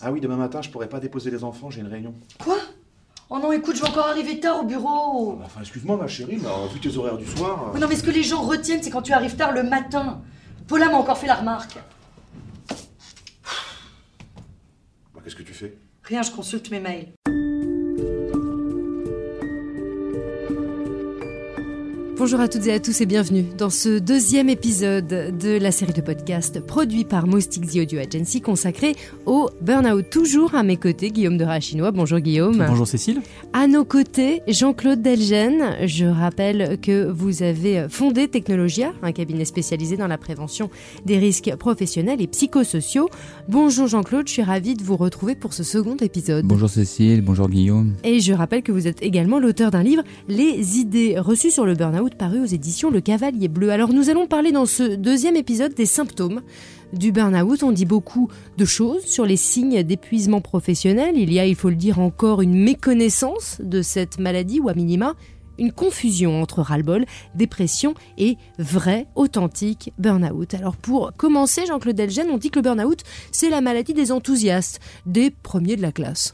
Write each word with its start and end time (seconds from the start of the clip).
Ah 0.00 0.12
oui, 0.12 0.20
demain 0.20 0.36
matin, 0.36 0.62
je 0.62 0.70
pourrais 0.70 0.88
pas 0.88 1.00
déposer 1.00 1.30
les 1.30 1.42
enfants, 1.44 1.70
j'ai 1.70 1.80
une 1.80 1.88
réunion. 1.88 2.14
Quoi? 2.42 2.56
Oh 3.30 3.38
non, 3.38 3.52
écoute, 3.52 3.76
je 3.76 3.82
vais 3.82 3.88
encore 3.88 4.06
arriver 4.06 4.40
tard 4.40 4.60
au 4.60 4.64
bureau. 4.64 5.38
Ah, 5.40 5.44
Enfin, 5.46 5.60
excuse-moi, 5.60 5.96
ma 5.96 6.06
chérie, 6.06 6.38
mais 6.40 6.48
euh, 6.48 6.66
vu 6.72 6.80
tes 6.80 6.96
horaires 6.96 7.18
du 7.18 7.26
soir. 7.26 7.70
Mais 7.74 7.80
non, 7.80 7.86
mais 7.88 7.96
ce 7.96 8.02
que 8.02 8.10
les 8.10 8.22
gens 8.22 8.42
retiennent, 8.42 8.82
c'est 8.82 8.90
quand 8.90 9.02
tu 9.02 9.12
arrives 9.12 9.36
tard 9.36 9.52
le 9.52 9.62
matin. 9.64 10.22
Paula 10.66 10.86
m'a 10.86 10.96
encore 10.96 11.18
fait 11.18 11.26
la 11.26 11.34
remarque. 11.34 11.78
Bah, 15.14 15.20
Qu'est-ce 15.22 15.36
que 15.36 15.42
tu 15.42 15.52
fais? 15.52 15.76
Rien, 16.04 16.22
je 16.22 16.30
consulte 16.30 16.70
mes 16.70 16.80
mails. 16.80 17.08
Bonjour 22.18 22.40
à 22.40 22.48
toutes 22.48 22.66
et 22.66 22.72
à 22.72 22.80
tous 22.80 23.00
et 23.00 23.06
bienvenue 23.06 23.44
dans 23.56 23.70
ce 23.70 24.00
deuxième 24.00 24.48
épisode 24.48 25.06
de 25.06 25.56
la 25.56 25.70
série 25.70 25.92
de 25.92 26.00
podcasts 26.00 26.58
produit 26.58 27.04
par 27.04 27.28
Moustic 27.28 27.64
The 27.64 27.76
Audio 27.76 28.00
Agency 28.00 28.40
consacré 28.40 28.96
au 29.24 29.48
burn-out. 29.60 30.10
Toujours 30.10 30.56
à 30.56 30.64
mes 30.64 30.76
côtés, 30.76 31.12
Guillaume 31.12 31.38
de 31.38 31.44
Rachinois. 31.44 31.92
Bonjour 31.92 32.18
Guillaume. 32.18 32.64
Bonjour 32.68 32.88
Cécile. 32.88 33.22
À 33.52 33.68
nos 33.68 33.84
côtés, 33.84 34.42
Jean-Claude 34.48 35.00
Delgen. 35.00 35.76
Je 35.86 36.06
rappelle 36.06 36.80
que 36.80 37.08
vous 37.08 37.44
avez 37.44 37.86
fondé 37.88 38.26
Technologia, 38.26 38.92
un 39.02 39.12
cabinet 39.12 39.44
spécialisé 39.44 39.96
dans 39.96 40.08
la 40.08 40.18
prévention 40.18 40.70
des 41.06 41.18
risques 41.18 41.54
professionnels 41.54 42.20
et 42.20 42.26
psychosociaux. 42.26 43.08
Bonjour 43.48 43.86
Jean-Claude, 43.86 44.26
je 44.26 44.32
suis 44.32 44.42
ravie 44.42 44.74
de 44.74 44.82
vous 44.82 44.96
retrouver 44.96 45.36
pour 45.36 45.52
ce 45.52 45.62
second 45.62 45.96
épisode. 45.98 46.44
Bonjour 46.44 46.68
Cécile, 46.68 47.20
bonjour 47.22 47.48
Guillaume. 47.48 47.94
Et 48.02 48.18
je 48.18 48.32
rappelle 48.32 48.64
que 48.64 48.72
vous 48.72 48.88
êtes 48.88 49.04
également 49.04 49.38
l'auteur 49.38 49.70
d'un 49.70 49.84
livre, 49.84 50.02
Les 50.26 50.78
idées 50.78 51.16
reçues 51.16 51.52
sur 51.52 51.64
le 51.64 51.74
burn-out, 51.74 52.07
paru 52.16 52.40
aux 52.40 52.46
éditions 52.46 52.90
Le 52.90 53.00
Cavalier 53.00 53.48
Bleu. 53.48 53.70
Alors 53.70 53.92
nous 53.92 54.10
allons 54.10 54.26
parler 54.26 54.52
dans 54.52 54.66
ce 54.66 54.94
deuxième 54.94 55.36
épisode 55.36 55.74
des 55.74 55.86
symptômes 55.86 56.42
du 56.92 57.12
burn-out. 57.12 57.62
On 57.62 57.72
dit 57.72 57.84
beaucoup 57.84 58.28
de 58.56 58.64
choses 58.64 59.04
sur 59.04 59.26
les 59.26 59.36
signes 59.36 59.82
d'épuisement 59.82 60.40
professionnel. 60.40 61.16
Il 61.16 61.32
y 61.32 61.38
a, 61.38 61.46
il 61.46 61.54
faut 61.54 61.68
le 61.68 61.76
dire, 61.76 61.98
encore 61.98 62.42
une 62.42 62.54
méconnaissance 62.54 63.60
de 63.62 63.82
cette 63.82 64.18
maladie 64.18 64.60
ou 64.60 64.68
à 64.68 64.74
minima 64.74 65.14
une 65.58 65.72
confusion 65.72 66.40
entre 66.40 66.62
ras-le-bol, 66.62 67.04
dépression 67.34 67.94
et 68.16 68.36
vrai, 68.58 69.06
authentique 69.16 69.92
burn-out. 69.98 70.54
Alors 70.54 70.76
pour 70.76 71.12
commencer, 71.16 71.66
Jean-Claude 71.66 71.96
Delgen, 71.96 72.28
on 72.30 72.38
dit 72.38 72.50
que 72.50 72.60
le 72.60 72.62
burn-out, 72.62 73.02
c'est 73.32 73.50
la 73.50 73.60
maladie 73.60 73.94
des 73.94 74.12
enthousiastes, 74.12 74.80
des 75.04 75.30
premiers 75.30 75.76
de 75.76 75.82
la 75.82 75.92
classe. 75.92 76.32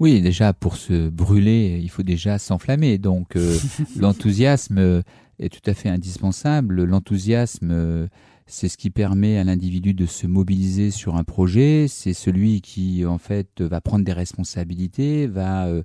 Oui, 0.00 0.20
déjà 0.20 0.52
pour 0.52 0.76
se 0.76 1.08
brûler, 1.08 1.80
il 1.82 1.90
faut 1.90 2.02
déjà 2.02 2.38
s'enflammer. 2.38 2.98
Donc 2.98 3.36
euh, 3.36 3.56
l'enthousiasme 3.96 5.02
est 5.38 5.48
tout 5.48 5.70
à 5.70 5.74
fait 5.74 5.88
indispensable. 5.88 6.84
L'enthousiasme, 6.84 7.70
euh, 7.70 8.08
c'est 8.46 8.68
ce 8.68 8.76
qui 8.76 8.90
permet 8.90 9.38
à 9.38 9.44
l'individu 9.44 9.94
de 9.94 10.06
se 10.06 10.26
mobiliser 10.26 10.90
sur 10.90 11.16
un 11.16 11.24
projet. 11.24 11.86
C'est 11.88 12.14
celui 12.14 12.60
qui, 12.60 13.04
en 13.06 13.18
fait, 13.18 13.60
va 13.60 13.80
prendre 13.80 14.04
des 14.04 14.12
responsabilités, 14.12 15.26
va 15.26 15.66
euh, 15.66 15.82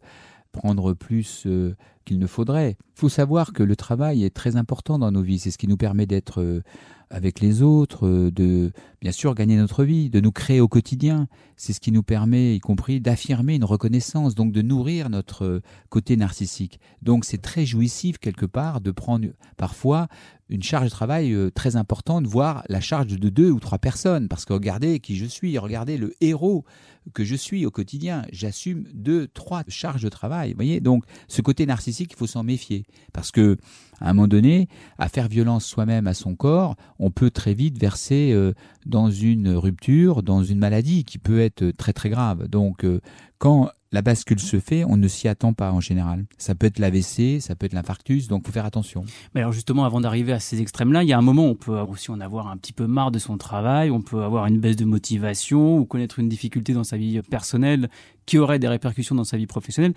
prendre 0.52 0.94
plus 0.94 1.44
euh, 1.46 1.76
qu'il 2.04 2.20
ne 2.20 2.28
faudrait. 2.28 2.78
Il 2.96 3.00
faut 3.00 3.10
savoir 3.10 3.54
que 3.54 3.64
le 3.64 3.76
travail 3.76 4.24
est 4.24 4.34
très 4.34 4.56
important 4.56 5.00
dans 5.00 5.12
nos 5.12 5.22
vies. 5.22 5.40
C'est 5.40 5.52
ce 5.52 5.58
qui 5.58 5.68
nous 5.68 5.78
permet 5.78 6.06
d'être 6.06 6.42
euh, 6.42 6.62
avec 7.10 7.40
les 7.40 7.62
autres, 7.62 8.08
euh, 8.08 8.32
de 8.32 8.72
bien 9.02 9.12
sûr 9.12 9.34
gagner 9.36 9.58
notre 9.58 9.84
vie, 9.84 10.10
de 10.10 10.20
nous 10.20 10.32
créer 10.32 10.60
au 10.60 10.68
quotidien. 10.68 11.28
C'est 11.56 11.74
ce 11.74 11.80
qui 11.80 11.92
nous 11.92 12.04
permet, 12.04 12.56
y 12.56 12.60
compris, 12.60 13.02
d'affirmer 13.02 13.56
une 13.56 13.64
reconnaissance, 13.64 14.36
donc 14.36 14.52
de 14.52 14.62
nourrir 14.62 15.10
notre 15.10 15.46
euh, 15.46 15.62
côté 15.90 16.18
narcissique. 16.18 16.80
Donc 17.02 17.26
c'est 17.26 17.42
très 17.42 17.66
jouissif 17.66 18.18
quelque 18.18 18.46
part 18.46 18.82
de 18.82 18.92
prendre 18.92 19.28
parfois 19.58 20.08
une 20.50 20.62
charge 20.62 20.86
de 20.86 20.92
travail 20.92 21.36
très 21.56 21.78
importante, 21.78 22.28
voire 22.28 22.64
la 22.70 22.80
charge 22.80 23.08
de 23.08 23.30
deux 23.30 23.50
ou 23.50 23.60
trois 23.60 23.80
personnes. 23.80 24.28
Parce 24.28 24.46
que 24.46 24.54
regardez 24.54 25.00
qui 25.00 25.16
je 25.16 25.26
suis, 25.26 25.58
regardez 25.58 25.98
le 25.98 26.14
héros 26.22 26.64
que 27.14 27.24
je 27.24 27.36
suis 27.36 27.66
au 27.66 27.72
quotidien. 27.72 28.24
J'assume 28.32 28.86
deux, 28.94 29.28
trois 29.28 29.64
charges 29.68 30.04
de 30.04 30.10
travail. 30.10 30.52
Vous 30.52 30.56
voyez, 30.56 30.80
donc 30.80 31.04
ce 31.28 31.42
côté 31.42 31.66
narcissique, 31.66 31.93
il 32.00 32.16
faut 32.16 32.28
s'en 32.28 32.44
méfier. 32.44 32.86
Parce 33.14 33.32
que 33.32 33.58
à 34.02 34.10
un 34.10 34.14
moment 34.14 34.28
donné, 34.28 34.68
à 34.98 35.08
faire 35.08 35.28
violence 35.28 35.66
soi-même 35.66 36.08
à 36.08 36.14
son 36.14 36.36
corps, 36.36 36.76
on 37.00 37.10
peut 37.10 37.32
très 37.32 37.54
vite 37.54 37.80
verser 37.80 38.32
euh, 38.34 38.54
dans 38.86 39.10
une 39.10 39.50
rupture, 39.50 40.24
dans 40.24 40.44
une 40.44 40.60
maladie 40.60 41.06
qui 41.06 41.18
peut 41.20 41.40
être 41.40 41.72
très 41.72 41.94
très 41.94 42.10
grave. 42.10 42.48
Donc 42.50 42.84
euh, 42.84 43.00
quand 43.38 43.70
la 43.94 44.02
bascule 44.02 44.40
se 44.40 44.60
fait, 44.60 44.84
on 44.84 44.98
ne 44.98 45.08
s'y 45.08 45.28
attend 45.28 45.54
pas 45.54 45.72
en 45.72 45.80
général. 45.80 46.26
Ça 46.38 46.56
peut 46.56 46.66
être 46.66 46.80
l'AVC, 46.80 47.40
ça 47.40 47.56
peut 47.56 47.68
être 47.68 47.74
l'infarctus, 47.74 48.28
donc 48.28 48.46
faut 48.46 48.52
faire 48.52 48.66
attention. 48.66 49.06
Mais 49.36 49.42
alors 49.42 49.54
justement, 49.54 49.86
avant 49.86 50.02
d'arriver 50.02 50.34
à 50.34 50.40
ces 50.40 50.62
extrêmes-là, 50.62 51.04
il 51.04 51.10
y 51.10 51.14
a 51.14 51.18
un 51.18 51.22
moment 51.22 51.46
où 51.46 51.50
on 51.50 51.56
peut 51.56 51.78
aussi 51.78 52.10
en 52.10 52.20
avoir 52.20 52.48
un 52.48 52.58
petit 52.58 52.74
peu 52.74 52.88
marre 52.88 53.12
de 53.12 53.20
son 53.20 53.38
travail, 53.38 53.92
on 53.92 54.02
peut 54.02 54.24
avoir 54.24 54.48
une 54.48 54.60
baisse 54.60 54.78
de 54.78 54.86
motivation 54.86 55.78
ou 55.78 55.86
connaître 55.86 56.18
une 56.18 56.28
difficulté 56.28 56.74
dans 56.74 56.84
sa 56.84 56.98
vie 56.98 57.22
personnelle 57.22 57.90
qui 58.26 58.40
aurait 58.40 58.60
des 58.60 58.68
répercussions 58.68 59.16
dans 59.16 59.24
sa 59.24 59.38
vie 59.38 59.48
professionnelle. 59.48 59.94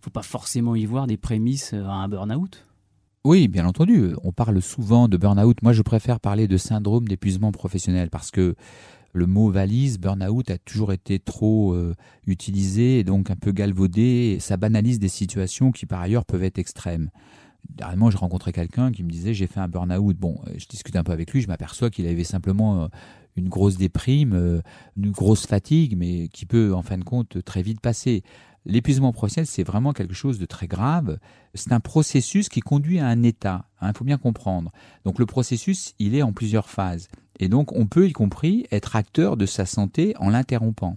Faut 0.00 0.10
pas 0.10 0.22
forcément 0.22 0.74
y 0.74 0.86
voir 0.86 1.06
des 1.06 1.16
prémices 1.16 1.72
à 1.72 1.92
un 1.92 2.08
burn-out. 2.08 2.66
Oui, 3.24 3.48
bien 3.48 3.66
entendu. 3.66 4.14
On 4.24 4.32
parle 4.32 4.62
souvent 4.62 5.08
de 5.08 5.16
burn-out. 5.16 5.62
Moi, 5.62 5.72
je 5.72 5.82
préfère 5.82 6.20
parler 6.20 6.48
de 6.48 6.56
syndrome 6.56 7.06
d'épuisement 7.06 7.52
professionnel 7.52 8.08
parce 8.08 8.30
que 8.30 8.54
le 9.12 9.26
mot 9.26 9.50
valise, 9.50 9.98
burn-out, 9.98 10.50
a 10.50 10.56
toujours 10.56 10.92
été 10.92 11.18
trop 11.18 11.74
euh, 11.74 11.94
utilisé 12.26 13.00
et 13.00 13.04
donc 13.04 13.30
un 13.30 13.36
peu 13.36 13.52
galvaudé. 13.52 14.38
Ça 14.40 14.56
banalise 14.56 14.98
des 14.98 15.08
situations 15.08 15.70
qui, 15.70 15.84
par 15.84 16.00
ailleurs, 16.00 16.24
peuvent 16.24 16.44
être 16.44 16.58
extrêmes. 16.58 17.10
Dernièrement, 17.68 18.10
j'ai 18.10 18.18
rencontré 18.18 18.52
quelqu'un 18.52 18.90
qui 18.90 19.04
me 19.04 19.10
disait 19.10 19.34
j'ai 19.34 19.46
fait 19.46 19.60
un 19.60 19.68
burn-out. 19.68 20.16
Bon, 20.16 20.40
euh, 20.46 20.52
je 20.56 20.66
discute 20.66 20.96
un 20.96 21.02
peu 21.02 21.12
avec 21.12 21.32
lui, 21.32 21.40
je 21.40 21.48
m'aperçois 21.48 21.90
qu'il 21.90 22.06
avait 22.06 22.24
simplement 22.24 22.84
euh, 22.84 22.88
une 23.36 23.48
grosse 23.48 23.76
déprime, 23.76 24.32
euh, 24.34 24.60
une 24.96 25.10
grosse 25.10 25.46
fatigue, 25.46 25.96
mais 25.96 26.28
qui 26.28 26.46
peut 26.46 26.74
en 26.74 26.82
fin 26.82 26.98
de 26.98 27.04
compte 27.04 27.44
très 27.44 27.62
vite 27.62 27.80
passer. 27.80 28.22
L'épuisement 28.66 29.12
professionnel, 29.12 29.46
c'est 29.46 29.62
vraiment 29.62 29.92
quelque 29.92 30.14
chose 30.14 30.38
de 30.38 30.46
très 30.46 30.66
grave. 30.66 31.18
C'est 31.54 31.72
un 31.72 31.80
processus 31.80 32.48
qui 32.48 32.60
conduit 32.60 32.98
à 32.98 33.06
un 33.06 33.22
état. 33.22 33.64
Il 33.82 33.92
faut 33.96 34.04
bien 34.04 34.18
comprendre. 34.18 34.70
Donc 35.04 35.18
le 35.18 35.26
processus, 35.26 35.94
il 35.98 36.14
est 36.14 36.22
en 36.22 36.32
plusieurs 36.32 36.68
phases. 36.68 37.08
Et 37.38 37.48
donc 37.48 37.72
on 37.72 37.86
peut 37.86 38.06
y 38.06 38.12
compris 38.12 38.66
être 38.70 38.96
acteur 38.96 39.36
de 39.36 39.46
sa 39.46 39.64
santé 39.64 40.14
en 40.18 40.28
l'interrompant. 40.28 40.96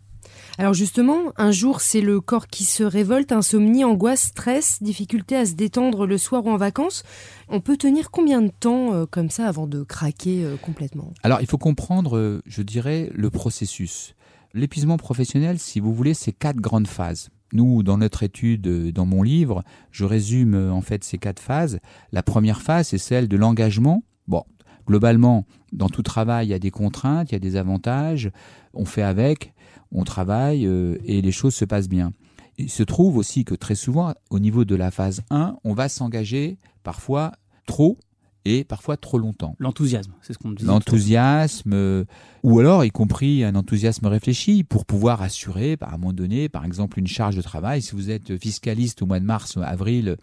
Alors 0.58 0.74
justement, 0.74 1.34
un 1.38 1.52
jour 1.52 1.82
c'est 1.82 2.02
le 2.02 2.22
corps 2.22 2.48
qui 2.48 2.66
se 2.66 2.84
révolte, 2.84 3.32
insomnie, 3.32 3.84
angoisse, 3.84 4.24
stress, 4.24 4.82
difficulté 4.82 5.36
à 5.36 5.46
se 5.46 5.54
détendre 5.54 6.06
le 6.06 6.18
soir 6.18 6.46
ou 6.46 6.50
en 6.50 6.58
vacances. 6.58 7.04
On 7.50 7.60
peut 7.60 7.78
tenir 7.78 8.12
combien 8.12 8.42
de 8.42 8.52
temps 8.52 8.94
euh, 8.94 9.06
comme 9.06 9.30
ça 9.30 9.48
avant 9.48 9.68
de 9.68 9.84
craquer 9.84 10.44
euh, 10.44 10.58
complètement? 10.58 11.14
Alors 11.24 11.42
il 11.42 11.48
faut 11.48 11.58
comprendre, 11.58 12.18
euh, 12.18 12.42
je 12.46 12.62
dirais, 12.62 13.10
le 13.14 13.30
processus. 13.30 14.16
L'épuisement 14.54 14.98
professionnel, 14.98 15.60
si 15.60 15.80
vous 15.80 15.94
voulez, 15.94 16.14
c'est 16.14 16.32
quatre 16.32 16.58
grandes 16.58 16.88
phases. 16.88 17.30
Nous, 17.54 17.84
dans 17.84 18.00
notre 18.00 18.24
étude, 18.24 18.68
euh, 18.68 18.92
dans 18.92 19.06
mon 19.06 19.22
livre, 19.22 19.64
je 19.92 20.06
résume 20.06 20.56
euh, 20.56 20.74
en 20.74 20.82
fait 20.82 21.04
ces 21.04 21.20
quatre 21.20 21.40
phases. 21.40 21.80
La 22.12 22.24
première 22.24 22.62
phase, 22.62 22.88
c'est 22.88 22.98
celle 22.98 23.28
de 23.28 23.38
l'engagement. 23.38 24.04
Bon, 24.28 24.44
globalement, 24.88 25.46
dans 25.72 25.88
tout 25.88 26.02
travail, 26.02 26.48
il 26.48 26.50
y 26.50 26.56
a 26.56 26.60
des 26.60 26.72
contraintes, 26.72 27.32
il 27.32 27.36
y 27.36 27.38
a 27.38 27.40
des 27.40 27.56
avantages. 27.56 28.32
On 28.74 28.86
fait 28.86 29.04
avec, 29.04 29.54
on 29.92 30.04
travaille 30.04 30.66
euh, 30.66 30.98
et 31.06 31.22
les 31.22 31.32
choses 31.32 31.54
se 31.54 31.64
passent 31.64 31.90
bien. 31.90 32.12
Il 32.58 32.72
se 32.72 32.84
trouve 32.84 33.18
aussi 33.18 33.46
que 33.46 33.54
très 33.54 33.76
souvent, 33.76 34.14
au 34.32 34.40
niveau 34.40 34.66
de 34.66 34.76
la 34.76 34.90
phase 34.90 35.22
1, 35.30 35.58
on 35.64 35.74
va 35.74 35.90
s'engager 35.90 36.58
parfois 36.84 37.34
trop 37.68 37.98
et 38.46 38.64
parfois 38.64 38.98
trop 38.98 39.18
longtemps. 39.18 39.56
L'enthousiasme, 39.60 40.14
c'est 40.22 40.34
ce 40.34 40.38
qu'on 40.38 40.52
disait. 40.52 40.68
L'enthousiasme, 40.68 41.74
euh, 41.74 42.06
ou 42.44 42.60
alors 42.60 42.84
y 42.84 42.92
compris 42.92 43.44
un 43.44 43.56
enthousiasme 43.56 44.06
réfléchi 44.08 44.64
pour 44.64 44.86
pouvoir 44.86 45.22
assurer, 45.22 45.78
à 45.82 45.94
un 45.94 45.98
moment 45.98 46.14
donné, 46.14 46.50
par 46.50 46.66
exemple, 46.66 47.00
une 47.00 47.08
charge 47.08 47.36
de 47.36 47.42
travail. 47.42 47.82
Si 47.82 47.94
vous 47.94 48.10
êtes 48.10 48.38
fiscaliste 48.38 49.02
au 49.02 49.06
mois 49.06 49.20
de 49.20 49.26
mars, 49.26 49.58
avril, 49.58 50.18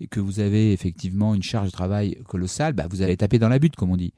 et 0.00 0.08
que 0.08 0.20
vous 0.20 0.40
avez 0.40 0.72
effectivement 0.72 1.34
une 1.34 1.42
charge 1.42 1.66
de 1.68 1.72
travail 1.72 2.18
colossale, 2.26 2.72
bah, 2.72 2.86
vous 2.90 3.02
allez 3.02 3.16
taper 3.16 3.38
dans 3.38 3.48
la 3.48 3.58
butte, 3.58 3.76
comme 3.76 3.90
on 3.90 3.96
dit. 3.96 4.12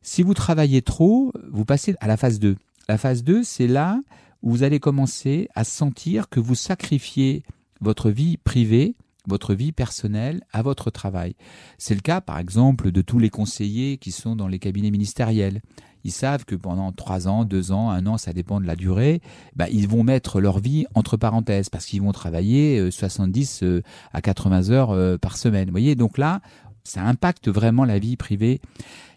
Si 0.00 0.22
vous 0.22 0.34
travaillez 0.34 0.82
trop, 0.82 1.32
vous 1.50 1.64
passez 1.64 1.94
à 2.00 2.06
la 2.08 2.16
phase 2.16 2.38
2. 2.38 2.56
La 2.88 2.98
phase 2.98 3.22
2, 3.22 3.44
c'est 3.44 3.68
là 3.68 4.00
où 4.42 4.50
vous 4.50 4.62
allez 4.62 4.80
commencer 4.80 5.48
à 5.54 5.64
sentir 5.64 6.28
que 6.28 6.40
vous 6.40 6.54
sacrifiez 6.54 7.44
votre 7.80 8.10
vie 8.10 8.36
privée, 8.36 8.96
votre 9.26 9.54
vie 9.54 9.72
personnelle 9.72 10.42
à 10.52 10.62
votre 10.62 10.90
travail. 10.90 11.34
C'est 11.78 11.94
le 11.94 12.00
cas, 12.00 12.20
par 12.20 12.38
exemple, 12.38 12.90
de 12.90 13.02
tous 13.02 13.18
les 13.18 13.30
conseillers 13.30 13.98
qui 13.98 14.12
sont 14.12 14.36
dans 14.36 14.48
les 14.48 14.58
cabinets 14.58 14.90
ministériels. 14.90 15.62
ils 16.04 16.10
savent 16.10 16.44
que 16.44 16.56
pendant 16.56 16.90
trois 16.90 17.28
ans, 17.28 17.44
deux 17.44 17.70
ans, 17.70 17.90
un 17.90 18.06
an, 18.06 18.18
ça 18.18 18.32
dépend 18.32 18.60
de 18.60 18.66
la 18.66 18.74
durée, 18.74 19.20
bah, 19.54 19.68
ils 19.70 19.86
vont 19.86 20.02
mettre 20.02 20.40
leur 20.40 20.58
vie 20.58 20.84
entre 20.94 21.16
parenthèses 21.16 21.68
parce 21.68 21.86
qu'ils 21.86 22.02
vont 22.02 22.12
travailler 22.12 22.90
70 22.90 23.64
à 24.12 24.20
80 24.20 24.70
heures 24.70 25.18
par 25.20 25.36
semaine. 25.36 25.66
Vous 25.66 25.72
voyez, 25.72 25.94
donc 25.94 26.18
là, 26.18 26.40
ça 26.84 27.02
impacte 27.02 27.48
vraiment 27.48 27.84
la 27.84 27.98
vie 27.98 28.16
privée. 28.16 28.60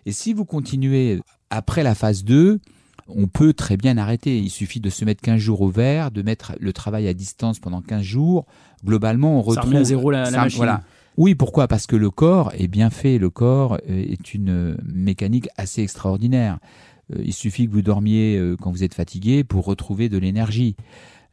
Et 0.05 0.11
si 0.11 0.33
vous 0.33 0.45
continuez 0.45 1.21
après 1.49 1.81
la 1.83 1.95
phase 1.95 2.23
2, 2.23 2.59
on 3.07 3.27
peut 3.27 3.53
très 3.53 3.77
bien 3.77 3.97
arrêter. 3.97 4.37
Il 4.37 4.49
suffit 4.49 4.79
de 4.79 4.89
se 4.89 5.05
mettre 5.05 5.21
15 5.21 5.37
jours 5.37 5.61
au 5.61 5.69
vert, 5.69 6.11
de 6.11 6.21
mettre 6.21 6.53
le 6.59 6.73
travail 6.73 7.07
à 7.07 7.13
distance 7.13 7.59
pendant 7.59 7.81
15 7.81 8.01
jours. 8.01 8.45
Globalement, 8.83 9.37
on 9.37 9.41
retrouve... 9.41 9.73
Ça 9.73 9.79
à 9.79 9.83
zéro 9.83 10.11
la, 10.11 10.31
machine. 10.31 10.57
Voilà. 10.57 10.83
Oui, 11.17 11.35
pourquoi? 11.35 11.67
Parce 11.67 11.87
que 11.87 11.95
le 11.95 12.09
corps 12.09 12.51
est 12.57 12.67
bien 12.67 12.89
fait. 12.89 13.17
Le 13.17 13.29
corps 13.29 13.77
est 13.87 14.33
une 14.33 14.77
mécanique 14.83 15.47
assez 15.57 15.81
extraordinaire. 15.81 16.59
Euh, 17.13 17.21
il 17.23 17.33
suffit 17.33 17.67
que 17.67 17.71
vous 17.71 17.81
dormiez 17.81 18.37
euh, 18.37 18.55
quand 18.59 18.71
vous 18.71 18.83
êtes 18.83 18.93
fatigué 18.93 19.43
pour 19.43 19.65
retrouver 19.65 20.09
de 20.09 20.17
l'énergie. 20.17 20.75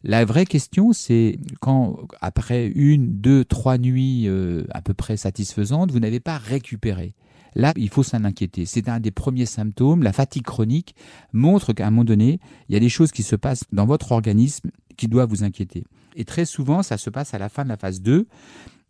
La 0.04 0.24
vraie 0.24 0.46
question, 0.46 0.92
c'est 0.92 1.38
quand, 1.60 1.96
après 2.20 2.66
une, 2.66 3.20
deux, 3.20 3.44
trois 3.44 3.78
nuits 3.78 4.24
euh, 4.26 4.64
à 4.70 4.82
peu 4.82 4.94
près 4.94 5.16
satisfaisantes, 5.16 5.92
vous 5.92 6.00
n'avez 6.00 6.20
pas 6.20 6.38
récupéré. 6.38 7.14
Là, 7.54 7.72
il 7.76 7.88
faut 7.88 8.02
s'en 8.02 8.24
inquiéter. 8.24 8.66
C'est 8.66 8.88
un 8.88 9.00
des 9.00 9.10
premiers 9.10 9.46
symptômes. 9.46 10.02
La 10.02 10.12
fatigue 10.12 10.44
chronique 10.44 10.94
montre 11.32 11.72
qu'à 11.72 11.86
un 11.86 11.90
moment 11.90 12.04
donné, 12.04 12.40
il 12.68 12.72
y 12.72 12.76
a 12.76 12.80
des 12.80 12.88
choses 12.88 13.12
qui 13.12 13.22
se 13.22 13.36
passent 13.36 13.64
dans 13.72 13.86
votre 13.86 14.12
organisme 14.12 14.70
qui 14.96 15.08
doivent 15.08 15.28
vous 15.28 15.44
inquiéter. 15.44 15.84
Et 16.16 16.24
très 16.24 16.44
souvent, 16.44 16.82
ça 16.82 16.98
se 16.98 17.10
passe 17.10 17.34
à 17.34 17.38
la 17.38 17.48
fin 17.48 17.64
de 17.64 17.68
la 17.68 17.76
phase 17.76 18.00
2, 18.02 18.26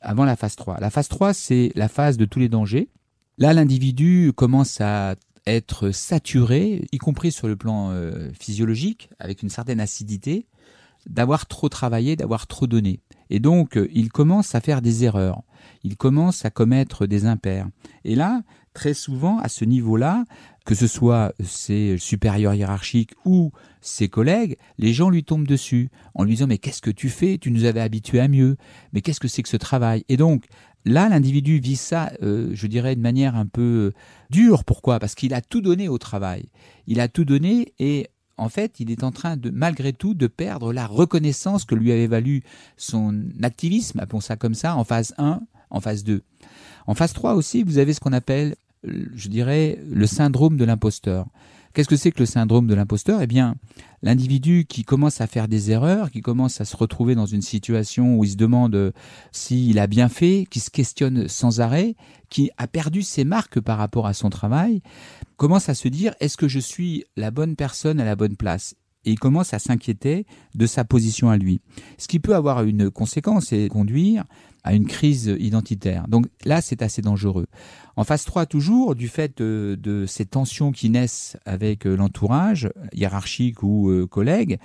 avant 0.00 0.24
la 0.24 0.36
phase 0.36 0.56
3. 0.56 0.78
La 0.80 0.90
phase 0.90 1.08
3, 1.08 1.34
c'est 1.34 1.72
la 1.74 1.88
phase 1.88 2.16
de 2.16 2.24
tous 2.24 2.38
les 2.38 2.48
dangers. 2.48 2.88
Là, 3.38 3.52
l'individu 3.52 4.32
commence 4.34 4.80
à 4.80 5.14
être 5.46 5.90
saturé, 5.90 6.86
y 6.92 6.98
compris 6.98 7.32
sur 7.32 7.48
le 7.48 7.56
plan 7.56 7.90
euh, 7.90 8.30
physiologique, 8.38 9.10
avec 9.18 9.42
une 9.42 9.48
certaine 9.48 9.80
acidité, 9.80 10.46
d'avoir 11.06 11.46
trop 11.46 11.68
travaillé, 11.68 12.14
d'avoir 12.14 12.46
trop 12.46 12.66
donné. 12.66 13.00
Et 13.32 13.40
donc, 13.40 13.76
euh, 13.76 13.88
il 13.92 14.10
commence 14.10 14.54
à 14.54 14.60
faire 14.60 14.80
des 14.80 15.04
erreurs 15.04 15.42
il 15.84 15.96
commence 15.96 16.44
à 16.44 16.50
commettre 16.50 17.06
des 17.06 17.26
impairs. 17.26 17.68
Et 18.04 18.14
là, 18.14 18.42
très 18.74 18.94
souvent, 18.94 19.38
à 19.38 19.48
ce 19.48 19.64
niveau-là, 19.64 20.24
que 20.64 20.74
ce 20.74 20.86
soit 20.86 21.34
ses 21.44 21.98
supérieurs 21.98 22.54
hiérarchiques 22.54 23.14
ou 23.24 23.50
ses 23.80 24.08
collègues, 24.08 24.56
les 24.78 24.92
gens 24.92 25.10
lui 25.10 25.24
tombent 25.24 25.46
dessus 25.46 25.90
en 26.14 26.24
lui 26.24 26.34
disant 26.34 26.46
mais 26.46 26.58
qu'est-ce 26.58 26.82
que 26.82 26.90
tu 26.90 27.08
fais? 27.08 27.38
Tu 27.38 27.50
nous 27.50 27.64
avais 27.64 27.80
habitués 27.80 28.20
à 28.20 28.28
mieux. 28.28 28.56
Mais 28.92 29.00
qu'est-ce 29.00 29.20
que 29.20 29.28
c'est 29.28 29.42
que 29.42 29.48
ce 29.48 29.56
travail? 29.56 30.04
Et 30.08 30.16
donc 30.16 30.44
là, 30.84 31.08
l'individu 31.08 31.58
vit 31.58 31.76
ça, 31.76 32.12
euh, 32.22 32.50
je 32.54 32.66
dirais, 32.66 32.94
de 32.94 33.00
manière 33.00 33.34
un 33.34 33.46
peu 33.46 33.92
dure. 34.30 34.64
Pourquoi? 34.64 35.00
Parce 35.00 35.14
qu'il 35.14 35.34
a 35.34 35.40
tout 35.40 35.60
donné 35.60 35.88
au 35.88 35.98
travail. 35.98 36.48
Il 36.86 37.00
a 37.00 37.08
tout 37.08 37.24
donné 37.24 37.74
et 37.78 38.08
en 38.42 38.48
fait, 38.48 38.80
il 38.80 38.90
est 38.90 39.04
en 39.04 39.12
train 39.12 39.36
de, 39.36 39.50
malgré 39.50 39.92
tout, 39.92 40.14
de 40.14 40.26
perdre 40.26 40.72
la 40.72 40.86
reconnaissance 40.86 41.64
que 41.64 41.76
lui 41.76 41.92
avait 41.92 42.08
valu 42.08 42.42
son 42.76 43.22
activisme, 43.42 44.00
appelons 44.00 44.20
ça 44.20 44.36
comme 44.36 44.54
ça, 44.54 44.74
en 44.76 44.82
phase 44.82 45.14
1, 45.16 45.40
en 45.70 45.80
phase 45.80 46.02
2. 46.02 46.22
En 46.88 46.94
phase 46.94 47.12
3 47.12 47.34
aussi, 47.34 47.62
vous 47.62 47.78
avez 47.78 47.94
ce 47.94 48.00
qu'on 48.00 48.12
appelle, 48.12 48.56
je 48.82 49.28
dirais, 49.28 49.78
le 49.88 50.06
syndrome 50.08 50.56
de 50.56 50.64
l'imposteur. 50.64 51.26
Qu'est-ce 51.74 51.88
que 51.88 51.96
c'est 51.96 52.12
que 52.12 52.20
le 52.20 52.26
syndrome 52.26 52.66
de 52.66 52.74
l'imposteur? 52.74 53.22
Eh 53.22 53.26
bien, 53.26 53.54
l'individu 54.02 54.66
qui 54.68 54.84
commence 54.84 55.22
à 55.22 55.26
faire 55.26 55.48
des 55.48 55.70
erreurs, 55.70 56.10
qui 56.10 56.20
commence 56.20 56.60
à 56.60 56.66
se 56.66 56.76
retrouver 56.76 57.14
dans 57.14 57.24
une 57.24 57.40
situation 57.40 58.16
où 58.16 58.24
il 58.24 58.30
se 58.30 58.36
demande 58.36 58.74
euh, 58.74 58.92
s'il 59.30 59.78
a 59.78 59.86
bien 59.86 60.10
fait, 60.10 60.46
qui 60.50 60.60
se 60.60 60.70
questionne 60.70 61.28
sans 61.28 61.60
arrêt, 61.60 61.94
qui 62.28 62.50
a 62.58 62.66
perdu 62.66 63.02
ses 63.02 63.24
marques 63.24 63.60
par 63.60 63.78
rapport 63.78 64.06
à 64.06 64.12
son 64.12 64.28
travail, 64.28 64.82
commence 65.36 65.70
à 65.70 65.74
se 65.74 65.88
dire 65.88 66.14
est-ce 66.20 66.36
que 66.36 66.48
je 66.48 66.60
suis 66.60 67.04
la 67.16 67.30
bonne 67.30 67.56
personne 67.56 68.00
à 68.00 68.04
la 68.04 68.16
bonne 68.16 68.36
place? 68.36 68.74
Et 69.04 69.10
il 69.10 69.18
commence 69.18 69.54
à 69.54 69.58
s'inquiéter 69.58 70.26
de 70.54 70.66
sa 70.66 70.84
position 70.84 71.30
à 71.30 71.36
lui. 71.36 71.60
Ce 71.98 72.08
qui 72.08 72.20
peut 72.20 72.34
avoir 72.34 72.62
une 72.64 72.90
conséquence 72.90 73.52
et 73.52 73.68
conduire 73.68 74.24
à 74.64 74.74
une 74.74 74.86
crise 74.86 75.34
identitaire. 75.40 76.06
Donc 76.08 76.26
là, 76.44 76.60
c'est 76.60 76.82
assez 76.82 77.02
dangereux. 77.02 77.46
En 77.96 78.04
phase 78.04 78.24
3, 78.24 78.46
toujours, 78.46 78.94
du 78.94 79.08
fait 79.08 79.38
de, 79.38 80.04
ces 80.06 80.24
tensions 80.24 80.72
qui 80.72 80.88
naissent 80.88 81.36
avec 81.44 81.86
euh, 81.86 81.96
l'entourage, 81.96 82.70
hiérarchique 82.92 83.62
ou 83.62 83.90
euh, 83.90 84.06
collègue, 84.06 84.58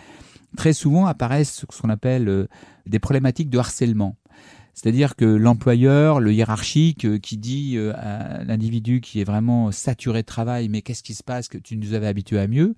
très 0.56 0.74
souvent 0.74 1.08
apparaissent 1.08 1.66
ce 1.70 1.82
qu'on 1.82 1.90
appelle 1.90 2.30
euh, 2.30 2.48
des 2.86 3.00
problématiques 3.00 3.50
de 3.50 3.58
harcèlement. 3.58 4.18
C'est-à-dire 4.74 5.16
que 5.16 5.26
l'employeur, 5.26 6.20
le 6.20 6.32
hiérarchique, 6.32 7.20
qui 7.22 7.38
dit 7.38 7.80
à 7.96 8.44
l'individu 8.44 9.02
qui 9.02 9.20
est 9.20 9.24
vraiment 9.24 9.72
saturé 9.72 10.22
de 10.22 10.28
travail, 10.28 10.70
mais 10.70 10.84
qu'est-ce 10.84 11.02
qui 11.02 11.16
se 11.16 11.24
passe? 11.24 11.48
Que 11.48 11.58
tu 11.58 11.78
nous 11.78 11.96
avais 11.96 12.06
habitué 12.06 12.38
à 12.38 12.48
mieux, 12.48 12.76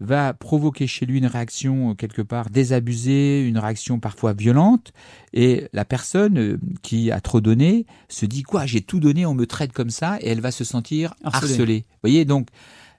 va 0.00 0.34
provoquer 0.34 0.86
chez 0.86 1.06
lui 1.06 1.18
une 1.18 1.26
réaction 1.26 1.90
euh, 1.90 1.94
quelque 1.94 2.22
part 2.22 2.50
désabusée, 2.50 3.46
une 3.46 3.58
réaction 3.58 3.98
parfois 3.98 4.32
violente, 4.32 4.92
et 5.32 5.68
la 5.72 5.84
personne 5.84 6.38
euh, 6.38 6.60
qui 6.82 7.10
a 7.10 7.20
trop 7.20 7.40
donné 7.40 7.86
se 8.08 8.26
dit 8.26 8.42
quoi, 8.42 8.66
j'ai 8.66 8.80
tout 8.80 9.00
donné, 9.00 9.26
on 9.26 9.34
me 9.34 9.46
traite 9.46 9.72
comme 9.72 9.90
ça, 9.90 10.18
et 10.20 10.28
elle 10.28 10.40
va 10.40 10.50
se 10.50 10.64
sentir 10.64 11.14
harcelée. 11.24 11.86
Vous 11.88 11.98
voyez, 12.02 12.24
donc, 12.24 12.48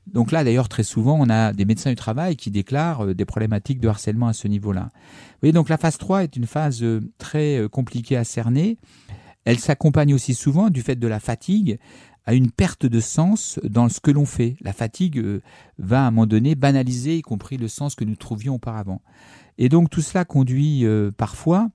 donc 0.07 0.31
là 0.31 0.43
d'ailleurs 0.43 0.69
très 0.69 0.83
souvent 0.83 1.17
on 1.19 1.29
a 1.29 1.53
des 1.53 1.65
médecins 1.65 1.89
du 1.89 1.95
travail 1.95 2.35
qui 2.35 2.49
déclarent 2.49 3.05
euh, 3.05 3.13
des 3.13 3.25
problématiques 3.25 3.79
de 3.79 3.87
harcèlement 3.87 4.27
à 4.27 4.33
ce 4.33 4.47
niveau-là. 4.47 4.89
Vous 4.91 5.39
voyez, 5.41 5.53
donc 5.53 5.69
la 5.69 5.77
phase 5.77 5.97
3 5.97 6.23
est 6.23 6.35
une 6.35 6.47
phase 6.47 6.83
très 7.19 7.67
compliquée 7.71 8.17
à 8.17 8.23
cerner. 8.23 8.77
Elle 9.45 9.59
s'accompagne 9.59 10.13
aussi 10.13 10.33
souvent 10.33 10.69
du 10.69 10.81
fait 10.81 10.97
de 10.97 11.07
la 11.07 11.21
fatigue 11.21 11.79
à 12.27 12.33
une 12.33 12.51
perte 12.51 12.85
de 12.85 12.99
sens 12.99 13.57
dans 13.63 13.87
ce 13.89 14.01
que 14.01 14.11
l'on 14.11 14.25
fait. 14.25 14.57
La 14.61 14.73
fatigue 14.73 15.17
euh, 15.17 15.41
va 15.79 16.03
à 16.03 16.07
un 16.07 16.11
moment 16.11 16.27
donné 16.27 16.55
banaliser, 16.55 17.17
y 17.17 17.21
compris 17.21 17.57
le 17.57 17.69
sens 17.69 17.95
que 17.95 18.03
nous 18.03 18.17
trouvions 18.17 18.55
auparavant. 18.55 19.01
Et 19.57 19.69
donc 19.69 19.89
tout 19.89 20.01
cela 20.01 20.25
conduit 20.25 20.85
euh, 20.85 21.09
parfois 21.09 21.69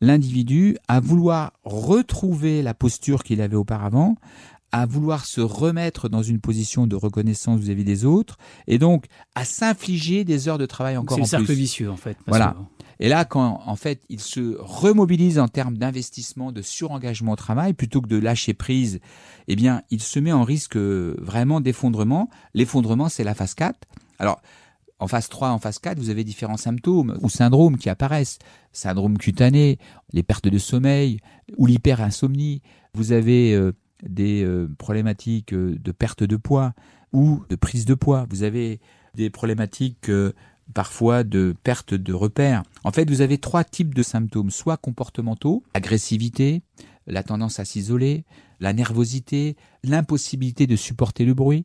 l'individu 0.00 0.76
à 0.86 1.00
vouloir 1.00 1.52
retrouver 1.64 2.62
la 2.62 2.74
posture 2.74 3.24
qu'il 3.24 3.40
avait 3.40 3.56
auparavant, 3.56 4.14
à 4.72 4.86
vouloir 4.86 5.24
se 5.24 5.40
remettre 5.40 6.08
dans 6.08 6.22
une 6.22 6.40
position 6.40 6.86
de 6.86 6.96
reconnaissance 6.96 7.60
vis-à-vis 7.60 7.84
des 7.84 8.04
autres, 8.04 8.38
et 8.66 8.78
donc 8.78 9.06
à 9.34 9.44
s'infliger 9.44 10.24
des 10.24 10.48
heures 10.48 10.58
de 10.58 10.66
travail 10.66 10.96
encore 10.96 11.18
en 11.18 11.20
plus. 11.20 11.28
C'est 11.28 11.38
le 11.38 11.46
cercle 11.46 11.58
vicieux 11.58 11.90
en 11.90 11.96
fait. 11.96 12.16
Voilà. 12.26 12.56
Et 13.00 13.08
là, 13.08 13.24
quand 13.24 13.62
en 13.64 13.76
fait 13.76 14.02
il 14.08 14.20
se 14.20 14.56
remobilise 14.58 15.38
en 15.38 15.48
termes 15.48 15.78
d'investissement, 15.78 16.52
de 16.52 16.62
surengagement 16.62 17.32
au 17.32 17.36
travail, 17.36 17.72
plutôt 17.72 18.00
que 18.00 18.08
de 18.08 18.16
lâcher 18.16 18.54
prise, 18.54 19.00
eh 19.46 19.56
bien, 19.56 19.82
il 19.90 20.02
se 20.02 20.18
met 20.18 20.32
en 20.32 20.42
risque 20.42 20.76
euh, 20.76 21.16
vraiment 21.20 21.60
d'effondrement. 21.60 22.28
L'effondrement, 22.54 23.08
c'est 23.08 23.24
la 23.24 23.34
phase 23.34 23.54
4. 23.54 23.78
Alors, 24.18 24.42
en 24.98 25.06
phase 25.06 25.28
3, 25.28 25.50
en 25.50 25.58
phase 25.58 25.78
4, 25.78 25.98
vous 25.98 26.10
avez 26.10 26.24
différents 26.24 26.56
symptômes 26.56 27.16
ou 27.22 27.30
syndromes 27.30 27.78
qui 27.78 27.88
apparaissent. 27.88 28.38
Syndrome 28.72 29.16
cutané, 29.16 29.78
les 30.12 30.24
pertes 30.24 30.48
de 30.48 30.58
sommeil 30.58 31.20
ou 31.56 31.66
l'hyperinsomnie. 31.66 32.62
Vous 32.94 33.12
avez 33.12 33.54
euh, 33.54 33.72
des 34.02 34.44
euh, 34.44 34.68
problématiques 34.78 35.54
de 35.54 35.92
perte 35.92 36.22
de 36.22 36.36
poids 36.36 36.74
ou 37.12 37.42
de 37.48 37.56
prise 37.56 37.84
de 37.84 37.94
poids. 37.94 38.26
Vous 38.30 38.42
avez 38.42 38.80
des 39.14 39.30
problématiques 39.30 40.10
parfois 40.74 41.24
de 41.24 41.54
perte 41.62 41.94
de 41.94 42.12
repères. 42.12 42.62
En 42.84 42.92
fait, 42.92 43.08
vous 43.08 43.20
avez 43.20 43.38
trois 43.38 43.64
types 43.64 43.94
de 43.94 44.02
symptômes, 44.02 44.50
soit 44.50 44.76
comportementaux, 44.76 45.62
agressivité, 45.74 46.62
la 47.06 47.22
tendance 47.22 47.58
à 47.58 47.64
s'isoler, 47.64 48.24
la 48.60 48.72
nervosité, 48.72 49.56
l'impossibilité 49.82 50.66
de 50.66 50.76
supporter 50.76 51.24
le 51.24 51.34
bruit, 51.34 51.64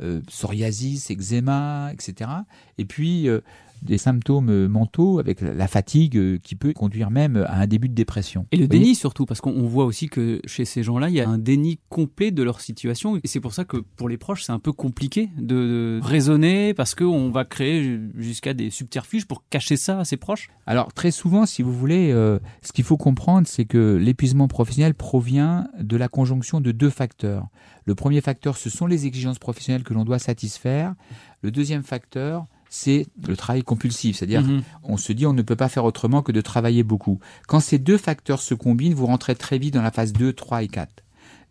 euh, 0.00 0.20
psoriasis, 0.26 1.10
eczéma, 1.10 1.90
etc. 1.92 2.30
Et 2.78 2.84
puis 2.84 3.28
euh, 3.28 3.40
des 3.82 3.98
symptômes 3.98 4.66
mentaux 4.66 5.18
avec 5.18 5.40
la 5.40 5.68
fatigue 5.68 6.16
euh, 6.16 6.38
qui 6.42 6.54
peut 6.54 6.72
conduire 6.72 7.10
même 7.10 7.44
à 7.48 7.60
un 7.60 7.66
début 7.66 7.88
de 7.88 7.94
dépression. 7.94 8.46
Et 8.52 8.56
le 8.56 8.68
déni 8.68 8.94
surtout, 8.94 9.26
parce 9.26 9.40
qu'on 9.40 9.66
voit 9.66 9.84
aussi 9.84 10.08
que 10.08 10.40
chez 10.44 10.64
ces 10.64 10.82
gens-là, 10.82 11.08
il 11.08 11.14
y 11.14 11.20
a 11.20 11.28
un 11.28 11.38
déni 11.38 11.78
complet 11.88 12.30
de 12.30 12.42
leur 12.42 12.60
situation. 12.60 13.16
Et 13.16 13.20
c'est 13.24 13.40
pour 13.40 13.54
ça 13.54 13.64
que 13.64 13.78
pour 13.78 14.08
les 14.08 14.18
proches, 14.18 14.44
c'est 14.44 14.52
un 14.52 14.58
peu 14.58 14.72
compliqué 14.72 15.30
de, 15.38 16.00
raisonner 16.02 16.74
parce 16.74 16.94
qu'on 16.94 17.30
va 17.30 17.44
créer 17.44 17.98
jusqu'à 18.16 18.54
des 18.54 18.70
subterfuges 18.70 19.26
pour 19.26 19.44
cacher 19.48 19.76
ça 19.76 20.00
à 20.00 20.04
ses 20.04 20.16
proches. 20.16 20.48
Alors 20.66 20.92
très 20.92 21.10
souvent, 21.10 21.46
si 21.46 21.62
vous 21.62 21.72
voulez, 21.72 22.10
euh, 22.12 22.38
ce 22.62 22.72
qu'il 22.72 22.84
faut 22.84 22.96
comprendre, 22.96 23.46
c'est 23.46 23.64
que 23.64 23.96
l'épuisement 23.96 24.48
professionnel 24.48 24.94
provient 24.94 25.68
de 25.80 25.96
la 25.96 26.08
conjonction 26.08 26.60
de 26.60 26.72
deux 26.72 26.90
facteurs. 26.90 27.48
Le 27.90 27.96
premier 27.96 28.20
facteur, 28.20 28.56
ce 28.56 28.70
sont 28.70 28.86
les 28.86 29.06
exigences 29.06 29.40
professionnelles 29.40 29.82
que 29.82 29.94
l'on 29.94 30.04
doit 30.04 30.20
satisfaire. 30.20 30.94
Le 31.42 31.50
deuxième 31.50 31.82
facteur, 31.82 32.46
c'est 32.68 33.08
le 33.26 33.36
travail 33.36 33.64
compulsif, 33.64 34.16
c'est-à-dire 34.16 34.42
mhm. 34.42 34.62
on 34.84 34.96
se 34.96 35.12
dit 35.12 35.26
on 35.26 35.32
ne 35.32 35.42
peut 35.42 35.56
pas 35.56 35.68
faire 35.68 35.84
autrement 35.84 36.22
que 36.22 36.30
de 36.30 36.40
travailler 36.40 36.84
beaucoup. 36.84 37.18
Quand 37.48 37.58
ces 37.58 37.80
deux 37.80 37.98
facteurs 37.98 38.42
se 38.42 38.54
combinent, 38.54 38.94
vous 38.94 39.06
rentrez 39.06 39.34
très 39.34 39.58
vite 39.58 39.74
dans 39.74 39.82
la 39.82 39.90
phase 39.90 40.12
2, 40.12 40.32
3 40.34 40.62
et 40.62 40.68
4. 40.68 41.02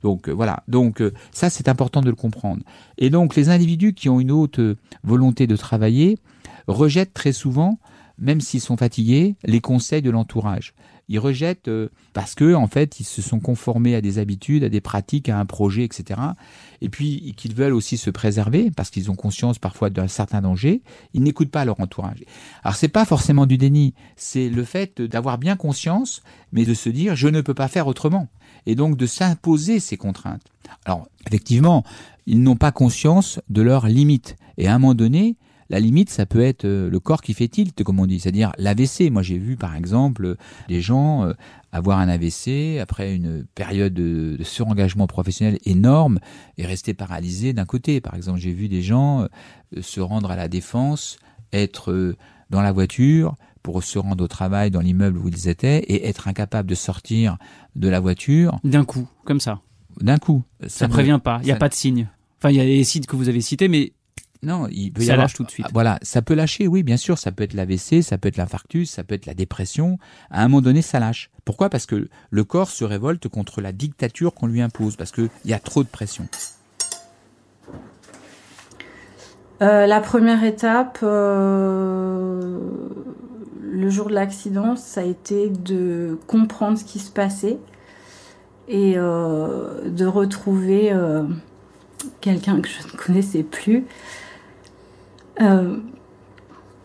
Donc 0.01 0.29
euh, 0.29 0.31
voilà, 0.31 0.63
donc 0.69 1.01
euh, 1.01 1.13
ça 1.33 1.49
c'est 1.49 1.67
important 1.67 1.99
de 1.99 2.09
le 2.09 2.15
comprendre. 2.15 2.63
Et 2.97 3.09
donc 3.09 3.35
les 3.35 3.49
individus 3.49 3.93
qui 3.93 4.07
ont 4.07 4.21
une 4.21 4.31
haute 4.31 4.59
euh, 4.59 4.77
volonté 5.03 5.45
de 5.45 5.57
travailler 5.57 6.19
rejettent 6.67 7.13
très 7.13 7.33
souvent 7.33 7.79
même 8.19 8.41
s'ils 8.41 8.61
sont 8.61 8.77
fatigués, 8.77 9.35
les 9.43 9.61
conseils 9.61 10.01
de 10.01 10.09
l'entourage. 10.09 10.73
Ils 11.11 11.17
rejettent 11.17 11.69
euh, 11.69 11.89
parce 12.13 12.35
que 12.35 12.53
en 12.53 12.67
fait 12.67 12.99
ils 12.99 13.05
se 13.05 13.23
sont 13.23 13.39
conformés 13.39 13.95
à 13.95 14.01
des 14.01 14.19
habitudes, 14.19 14.63
à 14.63 14.69
des 14.69 14.79
pratiques, 14.79 15.27
à 15.27 15.39
un 15.39 15.45
projet, 15.45 15.83
etc. 15.83 16.19
Et 16.81 16.89
puis 16.89 17.33
qu'ils 17.35 17.55
veulent 17.55 17.73
aussi 17.73 17.97
se 17.97 18.11
préserver 18.11 18.69
parce 18.69 18.91
qu'ils 18.91 19.09
ont 19.09 19.15
conscience 19.15 19.57
parfois 19.57 19.89
d'un 19.89 20.07
certain 20.07 20.41
danger. 20.41 20.83
Ils 21.15 21.23
n'écoutent 21.23 21.49
pas 21.49 21.65
leur 21.65 21.79
entourage. 21.79 22.23
Alors 22.63 22.75
c'est 22.75 22.89
pas 22.89 23.05
forcément 23.05 23.47
du 23.47 23.57
déni, 23.57 23.95
c'est 24.15 24.49
le 24.49 24.63
fait 24.63 25.01
d'avoir 25.01 25.39
bien 25.39 25.55
conscience, 25.55 26.21
mais 26.51 26.63
de 26.63 26.75
se 26.75 26.89
dire 26.89 27.15
je 27.15 27.27
ne 27.27 27.41
peux 27.41 27.55
pas 27.55 27.67
faire 27.67 27.87
autrement 27.87 28.27
et 28.67 28.75
donc 28.75 28.95
de 28.95 29.07
s'imposer 29.07 29.79
ces 29.79 29.97
contraintes. 29.97 30.45
Alors 30.85 31.07
effectivement, 31.25 31.83
ils 32.27 32.43
n'ont 32.43 32.55
pas 32.55 32.71
conscience 32.71 33.39
de 33.49 33.63
leurs 33.63 33.87
limites 33.87 34.35
et 34.59 34.67
à 34.67 34.75
un 34.75 34.79
moment 34.79 34.93
donné, 34.93 35.37
la 35.69 35.79
limite, 35.79 36.09
ça 36.09 36.25
peut 36.25 36.41
être 36.41 36.65
euh, 36.65 36.89
le 36.89 36.99
corps 36.99 37.21
qui 37.21 37.33
fait 37.33 37.47
tilt, 37.47 37.83
comme 37.83 37.99
on 37.99 38.07
dit, 38.07 38.19
c'est-à-dire 38.19 38.51
l'AVC. 38.57 39.11
Moi, 39.11 39.21
j'ai 39.21 39.37
vu, 39.37 39.55
par 39.55 39.75
exemple, 39.75 40.35
des 40.67 40.81
gens 40.81 41.25
euh, 41.25 41.33
avoir 41.71 41.99
un 41.99 42.09
AVC 42.09 42.79
après 42.81 43.13
une 43.13 43.45
période 43.55 43.93
de, 43.93 44.37
surengagement 44.41 45.05
professionnel 45.05 45.59
énorme 45.65 46.19
et 46.57 46.65
rester 46.65 46.93
paralysés 46.93 47.53
d'un 47.53 47.65
côté. 47.65 48.01
Par 48.01 48.15
exemple, 48.15 48.39
j'ai 48.39 48.51
vu 48.51 48.67
des 48.67 48.81
gens 48.81 49.21
euh, 49.21 49.81
se 49.81 50.01
rendre 50.01 50.31
à 50.31 50.35
la 50.35 50.47
défense, 50.47 51.19
être 51.53 52.15
dans 52.49 52.61
la 52.61 52.71
voiture 52.71 53.35
pour 53.61 53.83
se 53.83 53.99
rendre 53.99 54.23
au 54.23 54.27
travail 54.27 54.71
dans 54.71 54.81
l'immeuble 54.81 55.19
où 55.19 55.27
ils 55.27 55.47
étaient 55.47 55.79
et 55.79 56.07
être 56.07 56.27
incapable 56.27 56.67
de 56.67 56.75
sortir 56.75 57.37
de 57.75 57.87
la 57.89 57.99
voiture. 57.99 58.59
D'un 58.63 58.85
coup, 58.85 59.07
comme 59.25 59.39
ça. 59.39 59.61
D'un 60.01 60.17
coup. 60.17 60.43
Ça, 60.67 60.87
ne 60.87 60.91
prévient 60.91 61.19
pas, 61.23 61.39
il 61.41 61.45
n'y 61.45 61.51
a 61.51 61.57
pas 61.57 61.69
de 61.69 61.73
signe. 61.73 62.07
Enfin, 62.39 62.51
il 62.51 62.55
y 62.55 62.59
a 62.59 62.63
les 62.63 62.83
sites 62.83 63.05
que 63.05 63.15
vous 63.15 63.27
avez 63.29 63.41
cités, 63.41 63.67
mais 63.67 63.91
non, 64.41 64.67
il 64.71 64.91
peut 64.93 65.01
ça 65.01 65.07
y 65.07 65.11
avoir, 65.11 65.25
lâche 65.25 65.33
tout 65.33 65.43
de 65.43 65.51
suite. 65.51 65.67
Voilà, 65.73 65.99
ça 66.01 66.21
peut 66.21 66.33
lâcher, 66.33 66.67
oui, 66.67 66.81
bien 66.81 66.95
sûr, 66.95 67.17
ça 67.17 67.31
peut 67.31 67.43
être 67.43 67.53
l'AVC, 67.53 68.01
ça 68.01 68.17
peut 68.17 68.29
être 68.29 68.37
l'infarctus, 68.37 68.89
ça 68.89 69.03
peut 69.03 69.15
être 69.15 69.25
la 69.25 69.33
dépression. 69.33 69.97
À 70.29 70.43
un 70.43 70.47
moment 70.47 70.61
donné, 70.61 70.81
ça 70.81 70.99
lâche. 70.99 71.29
Pourquoi? 71.43 71.69
Parce 71.69 71.85
que 71.85 72.07
le 72.29 72.43
corps 72.45 72.69
se 72.69 72.85
révolte 72.85 73.27
contre 73.27 73.59
la 73.59 73.73
dictature 73.73 74.33
qu'on 74.33 74.47
lui 74.47 74.61
impose, 74.61 74.95
parce 74.95 75.11
qu'il 75.11 75.29
y 75.43 75.53
a 75.53 75.59
trop 75.59 75.83
de 75.83 75.89
pression. 75.89 76.27
Euh, 79.61 79.85
la 79.87 79.99
première 79.99 80.41
étape, 80.45 80.99
euh, 81.03 82.59
le 83.61 83.89
jour 83.89 84.07
de 84.07 84.13
l'accident, 84.13 84.77
ça 84.77 85.01
a 85.01 85.03
été 85.03 85.49
de 85.49 86.17
comprendre 86.27 86.77
ce 86.77 86.85
qui 86.85 86.99
se 86.99 87.11
passait 87.11 87.57
et 88.69 88.93
euh, 88.95 89.89
de 89.89 90.05
retrouver 90.05 90.93
quelqu'un 92.21 92.61
que 92.61 92.69
je 92.69 92.87
ne 92.87 92.97
connaissais 92.97 93.43
plus 93.43 93.85
euh, 95.41 95.77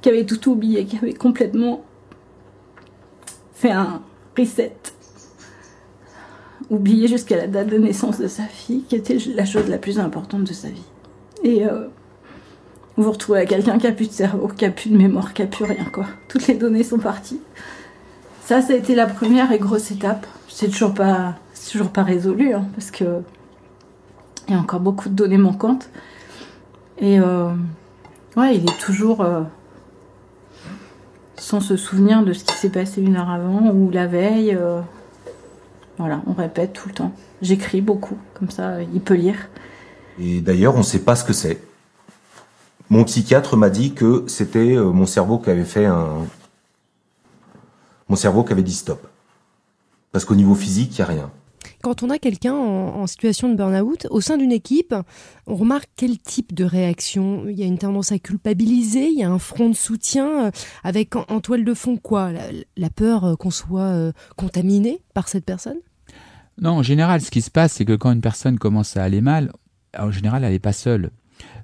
qui 0.00 0.08
avait 0.08 0.26
tout 0.26 0.50
oublié, 0.50 0.84
qui 0.84 0.96
avait 0.96 1.14
complètement 1.14 1.84
fait 3.54 3.70
un 3.70 4.02
reset. 4.38 4.76
Oublié 6.70 7.08
jusqu'à 7.08 7.36
la 7.36 7.46
date 7.46 7.68
de 7.68 7.78
naissance 7.78 8.18
de 8.18 8.28
sa 8.28 8.44
fille, 8.44 8.84
qui 8.88 8.96
était 8.96 9.18
la 9.34 9.44
chose 9.44 9.68
la 9.68 9.78
plus 9.78 9.98
importante 9.98 10.44
de 10.44 10.52
sa 10.52 10.68
vie. 10.68 10.84
Et 11.42 11.66
euh, 11.66 11.88
vous 12.96 13.10
retrouvez 13.10 13.38
avec 13.38 13.50
quelqu'un 13.50 13.78
qui 13.78 13.86
a 13.86 13.92
plus 13.92 14.08
de 14.08 14.12
cerveau, 14.12 14.48
qui 14.48 14.64
a 14.64 14.70
plus 14.70 14.90
de 14.90 14.96
mémoire, 14.96 15.34
qui 15.34 15.42
a 15.42 15.46
plus 15.46 15.64
rien, 15.64 15.84
quoi. 15.92 16.06
Toutes 16.28 16.46
les 16.46 16.54
données 16.54 16.84
sont 16.84 16.98
parties. 16.98 17.40
Ça, 18.44 18.62
ça 18.62 18.72
a 18.72 18.76
été 18.76 18.94
la 18.94 19.06
première 19.06 19.52
et 19.52 19.58
grosse 19.58 19.90
étape. 19.90 20.26
C'est 20.48 20.68
toujours 20.68 20.94
pas, 20.94 21.34
toujours 21.70 21.90
pas 21.90 22.02
résolu, 22.02 22.54
hein, 22.54 22.66
parce 22.74 22.90
que 22.90 23.22
il 24.48 24.54
y 24.54 24.56
a 24.56 24.60
encore 24.60 24.80
beaucoup 24.80 25.08
de 25.08 25.14
données 25.14 25.38
manquantes. 25.38 25.88
Et 26.98 27.18
euh, 27.18 27.50
Ouais, 28.36 28.56
il 28.56 28.64
est 28.68 28.80
toujours 28.80 29.20
euh, 29.20 29.42
sans 31.36 31.60
se 31.60 31.76
souvenir 31.76 32.24
de 32.24 32.32
ce 32.32 32.44
qui 32.44 32.54
s'est 32.54 32.70
passé 32.70 33.00
une 33.00 33.16
heure 33.16 33.30
avant 33.30 33.70
ou 33.70 33.90
la 33.90 34.06
veille. 34.06 34.54
Euh, 34.54 34.80
voilà, 35.98 36.20
on 36.26 36.32
répète 36.32 36.72
tout 36.72 36.88
le 36.88 36.94
temps. 36.94 37.12
J'écris 37.42 37.80
beaucoup, 37.80 38.18
comme 38.34 38.50
ça, 38.50 38.82
il 38.82 39.00
peut 39.00 39.14
lire. 39.14 39.36
Et 40.18 40.40
d'ailleurs, 40.40 40.74
on 40.74 40.78
ne 40.78 40.82
sait 40.82 41.00
pas 41.00 41.14
ce 41.14 41.22
que 41.22 41.32
c'est. 41.32 41.60
Mon 42.90 43.04
psychiatre 43.04 43.56
m'a 43.56 43.70
dit 43.70 43.94
que 43.94 44.24
c'était 44.26 44.76
euh, 44.76 44.90
mon 44.90 45.06
cerveau 45.06 45.38
qui 45.38 45.50
avait 45.50 45.64
fait 45.64 45.86
un. 45.86 46.26
Mon 48.08 48.16
cerveau 48.16 48.42
qui 48.42 48.52
avait 48.52 48.62
dit 48.62 48.74
stop. 48.74 49.06
Parce 50.10 50.24
qu'au 50.24 50.34
niveau 50.34 50.54
physique, 50.54 50.98
il 50.98 51.00
n'y 51.00 51.02
a 51.02 51.06
rien. 51.06 51.30
Quand 51.84 52.02
on 52.02 52.08
a 52.08 52.18
quelqu'un 52.18 52.54
en, 52.54 53.06
situation 53.06 53.50
de 53.50 53.56
burn-out, 53.56 54.06
au 54.08 54.22
sein 54.22 54.38
d'une 54.38 54.52
équipe, 54.52 54.94
on 55.46 55.54
remarque 55.54 55.90
quel 55.96 56.18
type 56.18 56.54
de 56.54 56.64
réaction. 56.64 57.44
Il 57.46 57.60
y 57.60 57.62
a 57.62 57.66
une 57.66 57.76
tendance 57.76 58.10
à 58.10 58.18
culpabiliser, 58.18 59.08
il 59.08 59.18
y 59.18 59.22
a 59.22 59.30
un 59.30 59.38
front 59.38 59.68
de 59.68 59.74
soutien, 59.74 60.46
euh, 60.46 60.50
avec 60.82 61.14
en, 61.14 61.40
toile 61.42 61.62
de 61.62 61.74
fond 61.74 61.98
quoi? 61.98 62.30
La, 62.78 62.88
peur 62.88 63.24
euh, 63.24 63.36
qu'on 63.36 63.50
soit 63.50 63.82
euh, 63.82 64.12
contaminé 64.34 65.02
par 65.12 65.28
cette 65.28 65.44
personne? 65.44 65.76
Non, 66.58 66.70
en 66.70 66.82
général, 66.82 67.20
ce 67.20 67.30
qui 67.30 67.42
se 67.42 67.50
passe, 67.50 67.74
c'est 67.74 67.84
que 67.84 67.96
quand 67.96 68.12
une 68.12 68.22
personne 68.22 68.58
commence 68.58 68.96
à 68.96 69.04
aller 69.04 69.20
mal, 69.20 69.52
en 69.98 70.10
général, 70.10 70.42
elle 70.42 70.52
n'est 70.52 70.58
pas 70.58 70.72
seule. 70.72 71.10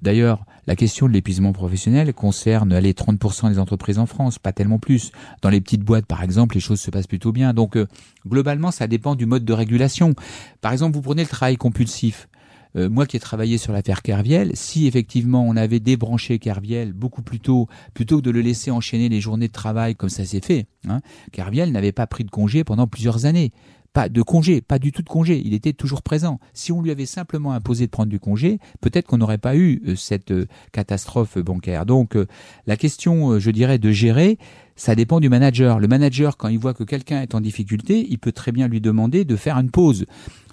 D'ailleurs, 0.02 0.44
la 0.66 0.76
question 0.76 1.08
de 1.08 1.12
l'épuisement 1.12 1.52
professionnel 1.52 2.12
concerne 2.12 2.78
les 2.78 2.92
30% 2.92 3.50
des 3.50 3.58
entreprises 3.58 3.98
en 3.98 4.06
France, 4.06 4.38
pas 4.38 4.52
tellement 4.52 4.78
plus. 4.78 5.12
Dans 5.42 5.50
les 5.50 5.60
petites 5.60 5.82
boîtes, 5.82 6.06
par 6.06 6.22
exemple, 6.22 6.54
les 6.54 6.60
choses 6.60 6.80
se 6.80 6.90
passent 6.90 7.06
plutôt 7.06 7.32
bien. 7.32 7.54
Donc, 7.54 7.76
euh, 7.76 7.86
globalement, 8.26 8.70
ça 8.70 8.86
dépend 8.86 9.14
du 9.14 9.26
mode 9.26 9.44
de 9.44 9.52
régulation. 9.52 10.14
Par 10.60 10.72
exemple, 10.72 10.94
vous 10.94 11.02
prenez 11.02 11.22
le 11.22 11.28
travail 11.28 11.56
compulsif. 11.56 12.28
Euh, 12.76 12.88
moi 12.88 13.06
qui 13.06 13.16
ai 13.16 13.20
travaillé 13.20 13.58
sur 13.58 13.72
l'affaire 13.72 14.02
Kerviel, 14.02 14.52
si 14.54 14.86
effectivement 14.86 15.44
on 15.44 15.56
avait 15.56 15.80
débranché 15.80 16.38
Kerviel 16.38 16.92
beaucoup 16.92 17.22
plus 17.22 17.40
tôt, 17.40 17.68
plutôt 17.94 18.18
que 18.18 18.22
de 18.22 18.30
le 18.30 18.40
laisser 18.40 18.70
enchaîner 18.70 19.08
les 19.08 19.20
journées 19.20 19.48
de 19.48 19.52
travail 19.52 19.96
comme 19.96 20.08
ça 20.08 20.24
s'est 20.24 20.40
fait, 20.40 20.66
hein, 20.88 21.00
Kerviel 21.32 21.72
n'avait 21.72 21.90
pas 21.90 22.06
pris 22.06 22.22
de 22.22 22.30
congé 22.30 22.62
pendant 22.62 22.86
plusieurs 22.86 23.26
années 23.26 23.50
pas 23.92 24.08
de 24.08 24.22
congé, 24.22 24.60
pas 24.60 24.78
du 24.78 24.92
tout 24.92 25.02
de 25.02 25.08
congé, 25.08 25.42
il 25.44 25.52
était 25.52 25.72
toujours 25.72 26.02
présent. 26.02 26.38
Si 26.54 26.70
on 26.72 26.80
lui 26.80 26.90
avait 26.90 27.06
simplement 27.06 27.52
imposé 27.52 27.86
de 27.86 27.90
prendre 27.90 28.08
du 28.08 28.20
congé, 28.20 28.58
peut-être 28.80 29.06
qu'on 29.06 29.18
n'aurait 29.18 29.38
pas 29.38 29.56
eu 29.56 29.82
euh, 29.86 29.96
cette 29.96 30.30
euh, 30.30 30.46
catastrophe 30.72 31.38
bancaire. 31.38 31.86
Donc 31.86 32.16
euh, 32.16 32.26
la 32.66 32.76
question, 32.76 33.38
je 33.38 33.50
dirais, 33.50 33.78
de 33.78 33.90
gérer, 33.90 34.38
ça 34.76 34.94
dépend 34.94 35.20
du 35.20 35.28
manager. 35.28 35.80
Le 35.80 35.88
manager, 35.88 36.36
quand 36.36 36.48
il 36.48 36.58
voit 36.58 36.74
que 36.74 36.84
quelqu'un 36.84 37.20
est 37.20 37.34
en 37.34 37.40
difficulté, 37.40 38.06
il 38.08 38.18
peut 38.18 38.32
très 38.32 38.52
bien 38.52 38.68
lui 38.68 38.80
demander 38.80 39.24
de 39.24 39.36
faire 39.36 39.58
une 39.58 39.70
pause. 39.70 40.06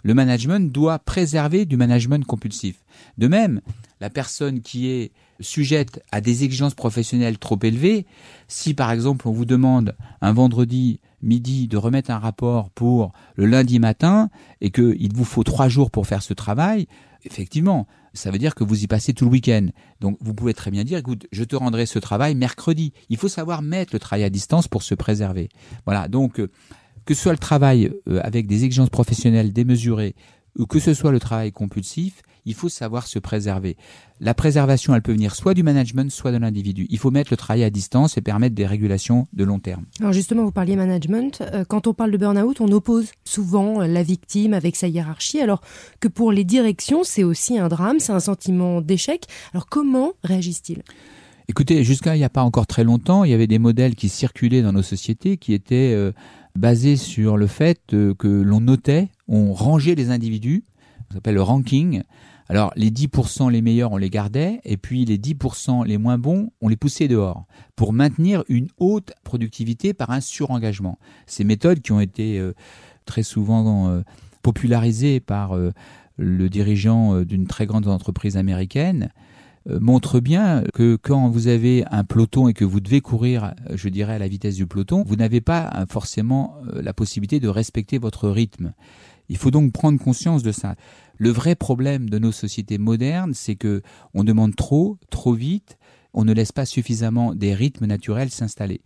Le 0.03 0.13
management 0.13 0.71
doit 0.71 0.99
préserver 0.99 1.65
du 1.65 1.77
management 1.77 2.25
compulsif. 2.25 2.83
De 3.17 3.27
même, 3.27 3.61
la 4.01 4.09
personne 4.09 4.61
qui 4.61 4.89
est 4.89 5.11
sujette 5.39 6.01
à 6.11 6.21
des 6.21 6.43
exigences 6.43 6.73
professionnelles 6.73 7.37
trop 7.37 7.59
élevées, 7.61 8.05
si 8.47 8.73
par 8.73 8.91
exemple 8.91 9.27
on 9.27 9.31
vous 9.31 9.45
demande 9.45 9.95
un 10.21 10.33
vendredi 10.33 10.99
midi 11.21 11.67
de 11.67 11.77
remettre 11.77 12.11
un 12.11 12.19
rapport 12.19 12.69
pour 12.69 13.11
le 13.35 13.45
lundi 13.45 13.79
matin 13.79 14.29
et 14.61 14.71
qu'il 14.71 15.13
vous 15.13 15.25
faut 15.25 15.43
trois 15.43 15.69
jours 15.69 15.91
pour 15.91 16.07
faire 16.07 16.21
ce 16.21 16.33
travail, 16.33 16.87
effectivement, 17.23 17.87
ça 18.13 18.31
veut 18.31 18.37
dire 18.37 18.55
que 18.55 18.63
vous 18.63 18.83
y 18.83 18.87
passez 18.87 19.13
tout 19.13 19.25
le 19.25 19.31
week-end. 19.31 19.67
Donc 20.01 20.17
vous 20.21 20.33
pouvez 20.33 20.53
très 20.53 20.71
bien 20.71 20.83
dire, 20.83 20.97
écoute, 20.97 21.27
je 21.31 21.43
te 21.43 21.55
rendrai 21.55 21.85
ce 21.85 21.99
travail 21.99 22.35
mercredi. 22.35 22.93
Il 23.09 23.17
faut 23.17 23.27
savoir 23.27 23.61
mettre 23.61 23.93
le 23.93 23.99
travail 23.99 24.23
à 24.23 24.29
distance 24.29 24.67
pour 24.67 24.83
se 24.83 24.95
préserver. 24.95 25.49
Voilà, 25.85 26.07
donc 26.07 26.39
euh, 26.39 26.49
que 27.05 27.13
ce 27.13 27.21
soit 27.21 27.31
le 27.31 27.37
travail 27.37 27.91
euh, 28.09 28.19
avec 28.23 28.47
des 28.47 28.63
exigences 28.65 28.89
professionnelles 28.89 29.53
démesurées 29.53 30.15
que 30.65 30.79
ce 30.79 30.93
soit 30.93 31.11
le 31.11 31.19
travail 31.19 31.51
compulsif, 31.51 32.21
il 32.47 32.53
faut 32.53 32.69
savoir 32.69 33.07
se 33.07 33.19
préserver. 33.19 33.75
La 34.21 34.33
préservation, 34.33 34.95
elle 34.95 35.01
peut 35.01 35.11
venir 35.11 35.35
soit 35.35 35.53
du 35.53 35.63
management, 35.63 36.09
soit 36.09 36.31
de 36.31 36.37
l'individu. 36.37 36.87
Il 36.89 36.97
faut 36.97 37.11
mettre 37.11 37.31
le 37.31 37.37
travail 37.37 37.63
à 37.65 37.69
distance 37.69 38.17
et 38.17 38.21
permettre 38.21 38.55
des 38.55 38.65
régulations 38.65 39.27
de 39.33 39.43
long 39.43 39.59
terme. 39.59 39.85
Alors 39.99 40.13
justement, 40.13 40.45
vous 40.45 40.51
parliez 40.51 40.77
management. 40.77 41.41
Euh, 41.41 41.65
quand 41.67 41.87
on 41.87 41.93
parle 41.93 42.11
de 42.11 42.17
burn-out, 42.17 42.61
on 42.61 42.71
oppose 42.71 43.11
souvent 43.25 43.81
euh, 43.81 43.87
la 43.87 44.01
victime 44.01 44.53
avec 44.53 44.77
sa 44.77 44.87
hiérarchie, 44.87 45.41
alors 45.41 45.61
que 45.99 46.07
pour 46.07 46.31
les 46.31 46.45
directions, 46.45 47.03
c'est 47.03 47.23
aussi 47.23 47.59
un 47.59 47.67
drame, 47.67 47.99
c'est 47.99 48.13
un 48.13 48.21
sentiment 48.21 48.79
d'échec. 48.79 49.25
Alors 49.53 49.67
comment 49.67 50.13
réagissent-ils? 50.23 50.83
Écoutez, 51.49 51.83
jusqu'à 51.83 52.15
il 52.15 52.19
n'y 52.19 52.25
a 52.25 52.29
pas 52.29 52.43
encore 52.43 52.67
très 52.67 52.85
longtemps, 52.85 53.25
il 53.25 53.31
y 53.31 53.33
avait 53.33 53.47
des 53.47 53.59
modèles 53.59 53.95
qui 53.95 54.07
circulaient 54.09 54.61
dans 54.61 54.73
nos 54.73 54.81
sociétés 54.81 55.37
qui 55.37 55.53
étaient 55.53 55.93
euh, 55.93 56.13
basés 56.55 56.95
sur 56.95 57.35
le 57.37 57.47
fait 57.47 57.79
que 57.87 58.27
l'on 58.27 58.61
notait, 58.61 59.09
on 59.27 59.53
rangeait 59.53 59.95
les 59.95 60.09
individus, 60.09 60.63
ça 61.09 61.15
s'appelle 61.15 61.35
le 61.35 61.41
ranking, 61.41 62.03
alors 62.49 62.71
les 62.75 62.91
10% 62.91 63.51
les 63.51 63.61
meilleurs, 63.61 63.91
on 63.91 63.97
les 63.97 64.09
gardait, 64.09 64.61
et 64.63 64.77
puis 64.77 65.05
les 65.05 65.17
10% 65.17 65.85
les 65.85 65.97
moins 65.97 66.17
bons, 66.17 66.51
on 66.61 66.69
les 66.69 66.77
poussait 66.77 67.07
dehors, 67.07 67.45
pour 67.75 67.93
maintenir 67.93 68.43
une 68.47 68.69
haute 68.77 69.11
productivité 69.23 69.93
par 69.93 70.11
un 70.11 70.21
surengagement. 70.21 70.97
Ces 71.25 71.43
méthodes 71.43 71.81
qui 71.81 71.91
ont 71.91 71.99
été 71.99 72.39
euh, 72.39 72.53
très 73.05 73.23
souvent 73.23 73.89
euh, 73.89 74.01
popularisées 74.43 75.19
par 75.19 75.55
euh, 75.55 75.71
le 76.17 76.49
dirigeant 76.49 77.21
d'une 77.21 77.45
très 77.47 77.65
grande 77.67 77.87
entreprise 77.87 78.37
américaine, 78.37 79.09
montrent 79.69 80.21
bien 80.21 80.63
que 80.73 80.95
quand 80.95 81.29
vous 81.29 81.47
avez 81.49 81.83
un 81.91 82.05
peloton 82.05 82.47
et 82.47 82.53
que 82.53 82.63
vous 82.63 82.79
devez 82.79 83.01
courir, 83.01 83.53
je 83.71 83.89
dirais, 83.89 84.13
à 84.13 84.17
la 84.17 84.29
vitesse 84.29 84.55
du 84.55 84.65
peloton, 84.65 85.03
vous 85.05 85.17
n'avez 85.17 85.41
pas 85.41 85.85
forcément 85.89 86.55
la 86.73 86.93
possibilité 86.93 87.39
de 87.41 87.49
respecter 87.49 87.99
votre 87.99 88.29
rythme. 88.29 88.73
Il 89.29 89.37
faut 89.37 89.51
donc 89.51 89.71
prendre 89.71 89.99
conscience 89.99 90.43
de 90.43 90.51
ça. 90.51 90.75
Le 91.17 91.29
vrai 91.29 91.55
problème 91.55 92.09
de 92.09 92.19
nos 92.19 92.31
sociétés 92.31 92.77
modernes, 92.77 93.33
c'est 93.33 93.55
que 93.55 93.81
on 94.13 94.23
demande 94.23 94.55
trop, 94.55 94.97
trop 95.09 95.33
vite, 95.33 95.77
on 96.13 96.25
ne 96.25 96.33
laisse 96.33 96.51
pas 96.51 96.65
suffisamment 96.65 97.35
des 97.35 97.53
rythmes 97.53 97.85
naturels 97.85 98.29
s'installer. 98.29 98.81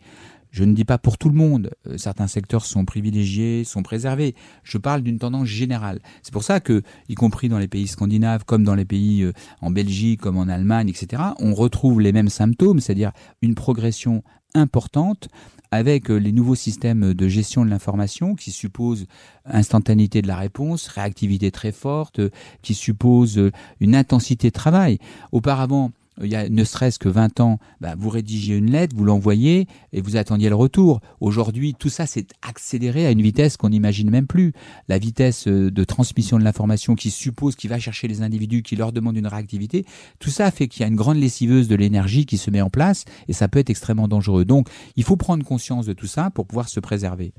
Je 0.51 0.65
ne 0.65 0.73
dis 0.73 0.83
pas 0.83 0.97
pour 0.97 1.17
tout 1.17 1.29
le 1.29 1.35
monde, 1.35 1.71
euh, 1.87 1.97
certains 1.97 2.27
secteurs 2.27 2.65
sont 2.65 2.83
privilégiés, 2.83 3.63
sont 3.63 3.83
préservés. 3.83 4.35
Je 4.63 4.77
parle 4.77 5.01
d'une 5.01 5.17
tendance 5.17 5.47
générale. 5.47 6.01
C'est 6.23 6.33
pour 6.33 6.43
ça 6.43 6.59
que, 6.59 6.83
y 7.07 7.15
compris 7.15 7.47
dans 7.47 7.57
les 7.57 7.69
pays 7.69 7.87
scandinaves, 7.87 8.43
comme 8.43 8.65
dans 8.65 8.75
les 8.75 8.83
pays 8.83 9.23
euh, 9.23 9.31
en 9.61 9.71
Belgique, 9.71 10.19
comme 10.19 10.37
en 10.37 10.49
Allemagne, 10.49 10.89
etc., 10.89 11.23
on 11.39 11.53
retrouve 11.53 12.01
les 12.01 12.11
mêmes 12.11 12.27
symptômes, 12.27 12.81
c'est-à-dire 12.81 13.13
une 13.41 13.55
progression 13.55 14.23
importante 14.53 15.27
avec 15.71 16.11
euh, 16.11 16.17
les 16.17 16.31
nouveaux 16.31 16.55
systèmes 16.55 17.13
de 17.13 17.27
gestion 17.27 17.63
de 17.63 17.69
l'information 17.69 18.35
qui 18.35 18.51
supposent 18.51 19.05
instantanéité 19.45 20.21
de 20.21 20.27
la 20.27 20.35
réponse, 20.35 20.87
réactivité 20.87 21.51
très 21.51 21.71
forte, 21.71 22.19
qui 22.61 22.73
supposent 22.73 23.51
une 23.79 23.95
intensité 23.95 24.49
de 24.49 24.53
travail. 24.53 24.99
Auparavant, 25.31 25.91
il 26.21 26.27
y 26.27 26.35
a 26.35 26.49
ne 26.49 26.63
serait-ce 26.63 26.99
que 26.99 27.09
20 27.09 27.39
ans, 27.39 27.59
bah, 27.79 27.95
vous 27.97 28.09
rédigiez 28.09 28.57
une 28.57 28.71
lettre, 28.71 28.95
vous 28.95 29.05
l'envoyez 29.05 29.67
et 29.93 30.01
vous 30.01 30.17
attendiez 30.17 30.49
le 30.49 30.55
retour. 30.55 30.99
Aujourd'hui, 31.19 31.73
tout 31.73 31.89
ça 31.89 32.05
s'est 32.05 32.27
accéléré 32.41 33.05
à 33.05 33.11
une 33.11 33.21
vitesse 33.21 33.57
qu'on 33.57 33.69
n'imagine 33.69 34.09
même 34.09 34.27
plus. 34.27 34.53
La 34.87 34.97
vitesse 34.97 35.47
euh, 35.47 35.71
de 35.71 35.83
transmission 35.83 36.37
de 36.37 36.43
l'information 36.43 36.95
qui 36.95 37.11
suppose 37.11 37.55
qu'il 37.55 37.69
va 37.69 37.79
chercher 37.79 38.07
les 38.07 38.21
individus, 38.21 38.61
qui 38.61 38.75
leur 38.75 38.91
demande 38.91 39.17
une 39.17 39.27
réactivité, 39.27 39.85
tout 40.19 40.29
ça 40.29 40.51
fait 40.51 40.67
qu'il 40.67 40.81
y 40.81 40.83
a 40.83 40.87
une 40.87 40.95
grande 40.95 41.17
lessiveuse 41.17 41.67
de 41.67 41.75
l'énergie 41.75 42.25
qui 42.25 42.37
se 42.37 42.51
met 42.51 42.61
en 42.61 42.69
place 42.69 43.05
et 43.27 43.33
ça 43.33 43.47
peut 43.47 43.59
être 43.59 43.69
extrêmement 43.69 44.07
dangereux. 44.07 44.45
Donc, 44.45 44.67
il 44.95 45.03
faut 45.03 45.17
prendre 45.17 45.45
conscience 45.45 45.85
de 45.85 45.93
tout 45.93 46.07
ça 46.07 46.29
pour 46.29 46.45
pouvoir 46.45 46.69
se 46.69 46.79
préserver. 46.79 47.33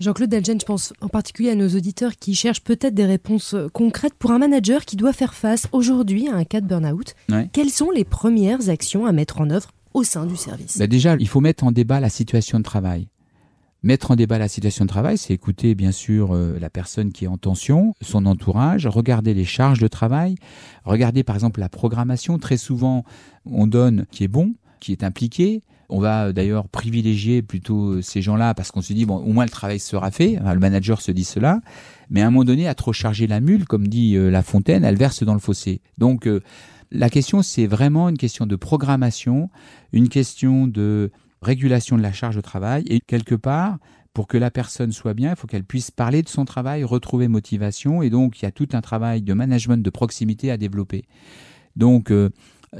Jean-Claude 0.00 0.30
Delgen, 0.30 0.60
je 0.60 0.66
pense 0.66 0.92
en 1.00 1.08
particulier 1.08 1.50
à 1.50 1.54
nos 1.54 1.68
auditeurs 1.68 2.16
qui 2.16 2.34
cherchent 2.34 2.62
peut-être 2.62 2.94
des 2.94 3.04
réponses 3.04 3.54
euh, 3.54 3.68
concrètes 3.72 4.14
pour 4.14 4.30
un 4.30 4.38
manager 4.38 4.84
qui 4.84 4.96
doit 4.96 5.12
faire 5.12 5.34
face 5.34 5.66
aujourd'hui 5.72 6.28
à 6.28 6.36
un 6.36 6.44
cas 6.44 6.60
de 6.60 6.66
burn-out. 6.66 7.14
Quelles 7.52 7.70
sont 7.70 7.90
les 7.90 8.04
premières 8.10 8.68
actions 8.68 9.06
à 9.06 9.12
mettre 9.12 9.40
en 9.40 9.50
œuvre 9.50 9.70
au 9.94 10.04
sein 10.04 10.26
du 10.26 10.36
service 10.36 10.78
bah 10.78 10.86
Déjà, 10.86 11.16
il 11.18 11.28
faut 11.28 11.40
mettre 11.40 11.64
en 11.64 11.72
débat 11.72 12.00
la 12.00 12.10
situation 12.10 12.58
de 12.58 12.64
travail. 12.64 13.08
Mettre 13.82 14.10
en 14.10 14.16
débat 14.16 14.38
la 14.38 14.48
situation 14.48 14.84
de 14.84 14.88
travail, 14.88 15.16
c'est 15.16 15.32
écouter 15.32 15.74
bien 15.74 15.92
sûr 15.92 16.34
euh, 16.34 16.58
la 16.60 16.70
personne 16.70 17.12
qui 17.12 17.24
est 17.24 17.28
en 17.28 17.38
tension, 17.38 17.94
son 18.00 18.26
entourage, 18.26 18.86
regarder 18.86 19.32
les 19.32 19.44
charges 19.44 19.78
de 19.78 19.86
travail, 19.86 20.34
regarder 20.84 21.22
par 21.22 21.36
exemple 21.36 21.60
la 21.60 21.68
programmation. 21.68 22.38
Très 22.38 22.56
souvent, 22.56 23.04
on 23.44 23.66
donne 23.66 24.06
qui 24.10 24.24
est 24.24 24.28
bon, 24.28 24.54
qui 24.80 24.92
est 24.92 25.04
impliqué, 25.04 25.62
on 25.88 26.00
va 26.00 26.26
euh, 26.26 26.32
d'ailleurs 26.32 26.68
privilégier 26.68 27.42
plutôt 27.42 27.90
euh, 27.92 28.02
ces 28.02 28.22
gens-là 28.22 28.54
parce 28.54 28.72
qu'on 28.72 28.82
se 28.82 28.92
dit, 28.92 29.06
bon, 29.06 29.18
au 29.18 29.32
moins 29.32 29.44
le 29.44 29.50
travail 29.50 29.78
sera 29.78 30.10
fait. 30.10 30.40
le 30.42 30.58
manager 30.58 31.00
se 31.00 31.12
dit 31.12 31.24
cela. 31.24 31.60
Mais 32.10 32.22
à 32.22 32.26
un 32.26 32.30
moment 32.30 32.44
donné, 32.44 32.66
à 32.66 32.74
trop 32.74 32.92
charger 32.92 33.26
la 33.26 33.40
mule, 33.40 33.66
comme 33.66 33.86
dit 33.86 34.16
La 34.16 34.42
Fontaine, 34.42 34.84
elle 34.84 34.96
verse 34.96 35.22
dans 35.22 35.34
le 35.34 35.40
fossé. 35.40 35.80
Donc, 35.98 36.28
la 36.90 37.10
question, 37.10 37.42
c'est 37.42 37.66
vraiment 37.66 38.08
une 38.08 38.18
question 38.18 38.46
de 38.46 38.56
programmation, 38.56 39.50
une 39.92 40.08
question 40.08 40.66
de 40.66 41.10
régulation 41.42 41.96
de 41.96 42.02
la 42.02 42.12
charge 42.12 42.36
de 42.36 42.40
travail. 42.40 42.84
Et 42.88 43.00
quelque 43.00 43.34
part, 43.34 43.78
pour 44.14 44.26
que 44.26 44.38
la 44.38 44.50
personne 44.50 44.92
soit 44.92 45.14
bien, 45.14 45.30
il 45.30 45.36
faut 45.36 45.46
qu'elle 45.46 45.64
puisse 45.64 45.90
parler 45.90 46.22
de 46.22 46.28
son 46.28 46.44
travail, 46.44 46.84
retrouver 46.84 47.28
motivation. 47.28 48.02
Et 48.02 48.10
donc, 48.10 48.40
il 48.40 48.44
y 48.44 48.48
a 48.48 48.52
tout 48.52 48.68
un 48.72 48.80
travail 48.80 49.22
de 49.22 49.34
management 49.34 49.82
de 49.82 49.90
proximité 49.90 50.50
à 50.50 50.56
développer. 50.56 51.04
Donc, 51.76 52.10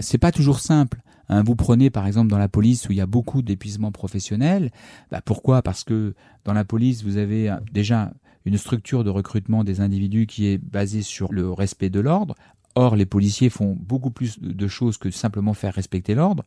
c'est 0.01 0.19
pas 0.19 0.33
toujours 0.33 0.61
simple. 0.61 1.01
Hein, 1.29 1.43
vous 1.43 1.57
prenez 1.57 1.91
par 1.91 2.07
exemple 2.07 2.29
dans 2.29 2.39
la 2.39 2.49
police 2.49 2.89
où 2.89 2.93
il 2.93 2.99
y 2.99 3.01
a 3.01 3.07
beaucoup 3.07 3.43
d'épuisement 3.43 3.93
professionnel. 3.93 4.71
Bah, 5.11 5.21
pourquoi? 5.25 5.63
Parce 5.63 5.85
que 5.85 6.15
dans 6.45 6.53
la 6.53 6.65
police, 6.65 7.03
vous 7.03 7.17
avez 7.17 7.51
euh, 7.51 7.57
déjà 7.73 8.13
une 8.45 8.59
structure 8.59 9.03
de 9.03 9.11
recrutement 9.11 9.65
des 9.65 9.81
individus 9.81 10.27
qui 10.27 10.47
est 10.47 10.59
basée 10.59 11.03
sur 11.03 11.33
le 11.33 11.51
respect 11.51 11.91
de 11.91 11.99
l'ordre. 11.99 12.37
Or, 12.78 12.95
les 12.95 13.06
policiers 13.06 13.49
font 13.49 13.75
beaucoup 13.75 14.11
plus 14.11 14.38
de 14.38 14.68
choses 14.68 14.99
que 14.99 15.11
simplement 15.11 15.54
faire 15.54 15.73
respecter 15.73 16.14
l'ordre. 16.14 16.45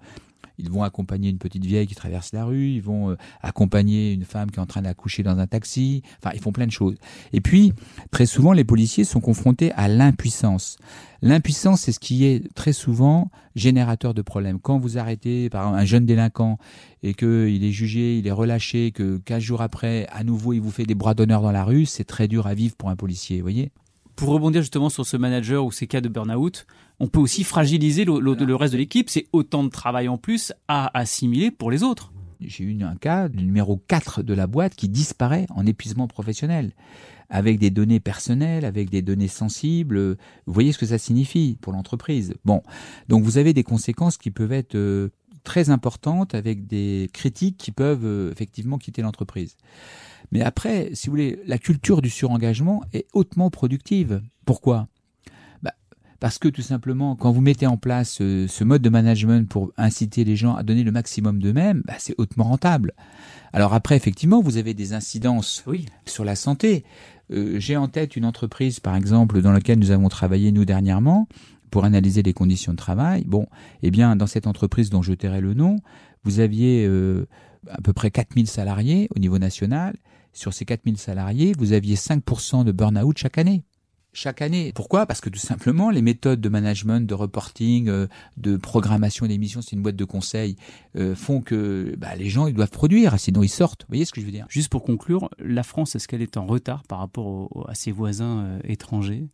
Ils 0.60 0.70
vont 0.70 0.84
accompagner 0.84 1.30
une 1.30 1.40
petite 1.40 1.66
vieille 1.66 1.88
qui 1.88 1.96
traverse 1.96 2.34
la 2.34 2.46
rue, 2.46 2.70
ils 2.70 2.82
vont 2.82 3.10
euh, 3.10 3.16
accompagner 3.42 4.12
une 4.12 4.26
femme 4.26 4.52
qui 4.52 4.58
est 4.58 4.62
en 4.62 4.68
train 4.68 4.84
d'accoucher 4.84 5.24
dans 5.24 5.40
un 5.40 5.48
taxi, 5.48 6.04
enfin 6.22 6.32
ils 6.36 6.40
font 6.40 6.52
plein 6.52 6.68
de 6.68 6.72
choses. 6.72 6.98
Et 7.34 7.42
puis, 7.42 7.74
très 8.12 8.28
souvent, 8.28 8.54
les 8.54 8.64
policiers 8.64 9.06
sont 9.06 9.22
confrontés 9.22 9.72
à 9.72 9.88
l'impuissance. 9.88 10.78
L'impuissance, 11.24 11.82
c'est 11.82 11.94
ce 11.94 12.00
qui 12.00 12.26
est 12.26 12.54
très 12.54 12.74
souvent 12.74 13.32
générateur 13.56 14.14
de 14.14 14.22
problèmes. 14.22 14.60
Quand 14.60 14.78
vous 14.78 15.00
arrêtez 15.00 15.50
par 15.50 15.74
un 15.74 15.86
jeune 15.86 16.06
délinquant 16.06 16.60
et 17.02 17.16
qu'il 17.16 17.64
est 17.64 17.72
jugé, 17.72 18.20
il 18.20 18.28
est 18.28 18.32
relâché, 18.32 18.92
que 18.92 19.18
15 19.18 19.42
jours 19.42 19.62
après, 19.62 20.06
à 20.12 20.24
nouveau, 20.24 20.54
il 20.54 20.60
vous 20.60 20.72
fait 20.72 20.86
des 20.86 20.96
bras 20.96 21.16
d'honneur 21.16 21.42
dans 21.42 21.52
la 21.52 21.64
rue, 21.64 21.88
c'est 21.88 22.04
très 22.04 22.28
dur 22.28 22.46
à 22.46 22.54
vivre 22.54 22.76
pour 22.76 22.90
un 22.92 22.96
policier, 22.96 23.38
vous 23.38 23.44
voyez 23.44 23.72
pour 24.20 24.30
rebondir 24.30 24.62
justement 24.62 24.90
sur 24.90 25.06
ce 25.06 25.16
manager 25.16 25.64
ou 25.64 25.72
ces 25.72 25.88
cas 25.88 26.02
de 26.02 26.10
burn-out, 26.10 26.68
on 27.00 27.08
peut 27.08 27.22
aussi 27.22 27.46
fragiliser 27.46 28.04
le, 28.04 28.56
reste 28.56 28.74
de 28.74 28.78
l'équipe. 28.78 29.10
C'est 29.10 29.28
autant 29.32 29.64
de 29.64 29.70
travail 29.70 30.10
en 30.10 30.18
plus 30.18 30.52
à 30.68 30.98
assimiler 30.98 31.52
pour 31.52 31.72
les 31.72 31.84
autres. 31.84 32.12
J'ai 32.42 32.66
eu 32.66 32.84
un 32.84 32.96
cas, 32.96 33.30
le 33.30 33.42
numéro 33.42 33.82
4 33.88 34.22
de 34.22 34.34
la 34.34 34.46
boîte, 34.46 34.76
qui 34.76 34.90
disparaît 34.90 35.46
en 35.56 35.66
épuisement 35.66 36.08
professionnel, 36.08 36.74
avec 37.30 37.60
des 37.60 37.70
données 37.70 38.02
personnelles, 38.02 38.66
avec 38.66 38.90
des 38.90 39.02
données 39.02 39.30
sensibles. 39.30 40.18
Vous 40.46 40.54
voyez 40.54 40.74
ce 40.74 40.78
que 40.78 40.86
ça 40.86 40.98
signifie 40.98 41.58
pour 41.62 41.72
l'entreprise? 41.72 42.34
Bon, 42.44 42.62
donc 43.08 43.24
vous 43.24 43.38
avez 43.38 43.54
des 43.54 43.64
conséquences 43.64 44.18
qui 44.18 44.32
peuvent 44.32 44.52
être 44.52 44.76
euh, 44.76 45.10
très 45.44 45.70
importantes, 45.70 46.36
avec 46.36 46.68
des 46.68 47.10
critiques 47.14 47.58
qui 47.58 47.72
peuvent 47.72 48.06
euh, 48.06 48.32
effectivement 48.32 48.78
quitter 48.78 49.02
l'entreprise. 49.02 49.56
Mais 50.32 50.42
après, 50.42 50.92
si 50.94 51.08
vous 51.08 51.14
voulez, 51.14 51.40
la 51.46 51.58
culture 51.58 52.02
du 52.02 52.10
surengagement 52.10 52.84
est 52.94 53.08
hautement 53.14 53.50
productive. 53.50 54.22
Pourquoi? 54.46 54.88
Bah, 55.64 55.74
Parce 56.20 56.38
que 56.38 56.48
tout 56.48 56.62
simplement, 56.62 57.16
quand 57.16 57.32
vous 57.32 57.42
mettez 57.42 57.68
en 57.68 57.78
place 57.78 58.20
euh, 58.22 58.48
ce, 58.48 58.64
mode 58.64 58.82
de 58.82 58.90
management 58.90 59.50
pour 59.50 59.72
inciter 59.78 60.24
les 60.24 60.36
gens 60.36 60.56
à 60.56 60.64
donner 60.64 60.84
le 60.84 60.92
maximum 60.92 61.42
d'eux-mêmes, 61.42 61.82
bah, 61.86 61.96
c'est 61.98 62.16
hautement 62.18 62.46
rentable. 62.46 62.94
Alors 63.54 63.74
après, 63.74 63.96
effectivement, 63.96 64.42
vous 64.42 64.58
avez 64.58 64.74
des 64.74 64.94
incidences 64.94 65.64
sur 66.06 66.24
la 66.24 66.36
santé. 66.36 66.84
Euh, 67.32 67.60
j'ai 67.60 67.78
en 67.78 67.88
tête 67.88 68.16
une 68.16 68.26
entreprise, 68.26 68.80
par 68.80 68.96
exemple, 68.96 69.42
dans 69.42 69.52
laquelle 69.52 69.80
nous 69.80 69.92
avons 69.92 70.10
travaillé 70.10 70.52
nous 70.52 70.66
dernièrement 70.66 71.28
pour 71.70 71.86
analyser 71.86 72.24
les 72.24 72.34
conditions 72.34 72.72
de 72.72 72.78
travail. 72.78 73.24
Bon, 73.26 73.48
eh 73.84 73.92
bien, 73.92 74.16
dans 74.16 74.28
cette 74.28 74.48
entreprise 74.48 74.90
dont 74.90 75.02
je 75.02 75.14
tairai 75.14 75.42
le 75.42 75.54
nom, 75.54 75.78
vous 76.24 76.40
aviez 76.40 76.86
euh, 76.86 77.28
à 77.68 77.82
peu 77.82 77.94
près 77.94 78.12
4000 78.12 78.48
salariés 78.48 79.08
au 79.16 79.20
niveau 79.20 79.38
national 79.38 79.96
sur 80.34 80.54
ces 80.54 80.66
4000 80.66 80.98
salariés, 80.98 81.54
vous 81.58 81.74
aviez 81.74 81.96
5% 81.96 82.64
de 82.64 82.72
burn-out 82.72 83.18
chaque 83.18 83.38
année. 83.38 83.64
Chaque 84.12 84.42
année. 84.42 84.72
Pourquoi? 84.74 85.06
Parce 85.06 85.22
que 85.22 85.30
tout 85.30 85.40
simplement, 85.40 85.92
les 85.92 86.02
méthodes 86.02 86.42
de 86.42 86.50
management, 86.50 87.06
de 87.06 87.14
reporting, 87.14 87.90
euh, 87.90 88.08
de 88.38 88.58
programmation 88.58 89.28
d'émissions, 89.28 89.62
c'est 89.62 89.76
une 89.76 89.84
boîte 89.84 89.96
de 89.96 90.06
conseil, 90.06 90.56
euh, 90.96 91.14
font 91.14 91.42
que 91.42 91.96
bah, 91.98 92.16
les 92.16 92.28
gens 92.28 92.48
ils 92.48 92.56
doivent 92.56 92.72
produire, 92.72 93.20
sinon 93.20 93.44
ils 93.44 93.50
sortent. 93.50 93.84
Vous 93.84 93.90
voyez 93.90 94.06
ce 94.06 94.12
que 94.12 94.20
je 94.20 94.26
veux 94.26 94.32
dire? 94.32 94.48
Juste 94.50 94.70
pour 94.70 94.84
conclure, 94.84 95.30
la 95.38 95.62
France, 95.62 95.96
est-ce 95.96 96.08
qu'elle 96.08 96.24
est 96.24 96.38
en 96.38 96.48
retard 96.48 96.84
par 96.84 97.00
rapport 97.00 97.68
à 97.70 97.76
ses 97.76 97.92
voisins 97.92 98.40
euh, 98.40 98.60
étrangers? 98.64 99.28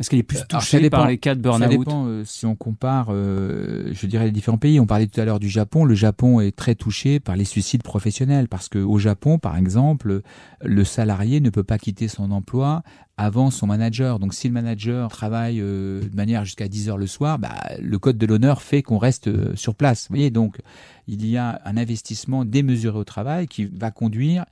Est-ce 0.00 0.10
qu'elle 0.10 0.18
est 0.18 0.24
plus 0.24 0.42
touchée 0.48 0.90
par 0.90 1.06
les 1.06 1.18
cas 1.18 1.36
de 1.36 1.40
burn-out 1.40 1.62
Ça 1.62 1.68
dépend 1.68 2.06
euh, 2.06 2.24
si 2.24 2.46
on 2.46 2.56
compare, 2.56 3.08
euh, 3.10 3.92
je 3.92 4.06
dirais, 4.08 4.24
les 4.24 4.32
différents 4.32 4.58
pays. 4.58 4.80
On 4.80 4.86
parlait 4.86 5.06
tout 5.06 5.20
à 5.20 5.24
l'heure 5.24 5.38
du 5.38 5.48
Japon. 5.48 5.84
Le 5.84 5.94
Japon 5.94 6.40
est 6.40 6.54
très 6.54 6.74
touché 6.74 7.20
par 7.20 7.36
les 7.36 7.44
suicides 7.44 7.84
professionnels 7.84 8.48
parce 8.48 8.68
que 8.68 8.78
au 8.78 8.98
Japon, 8.98 9.38
par 9.38 9.56
exemple, 9.56 10.22
le 10.62 10.84
salarié 10.84 11.40
ne 11.40 11.48
peut 11.48 11.62
pas 11.62 11.78
quitter 11.78 12.08
son 12.08 12.32
emploi 12.32 12.82
avant 13.16 13.52
son 13.52 13.68
manager. 13.68 14.18
Donc 14.18 14.34
si 14.34 14.48
le 14.48 14.54
manager 14.54 15.10
travaille 15.10 15.60
euh, 15.60 16.00
de 16.00 16.16
manière 16.16 16.44
jusqu'à 16.44 16.66
10 16.66 16.88
heures 16.88 16.98
le 16.98 17.06
soir, 17.06 17.38
bah, 17.38 17.54
le 17.80 17.98
code 18.00 18.18
de 18.18 18.26
l'honneur 18.26 18.62
fait 18.62 18.82
qu'on 18.82 18.98
reste 18.98 19.54
sur 19.54 19.76
place. 19.76 20.08
Vous 20.08 20.16
voyez, 20.16 20.30
donc 20.30 20.58
il 21.06 21.24
y 21.24 21.36
a 21.36 21.60
un 21.64 21.76
investissement 21.76 22.44
démesuré 22.44 22.98
au 22.98 23.04
travail 23.04 23.46
qui 23.46 23.66
va 23.66 23.92
conduire 23.92 24.44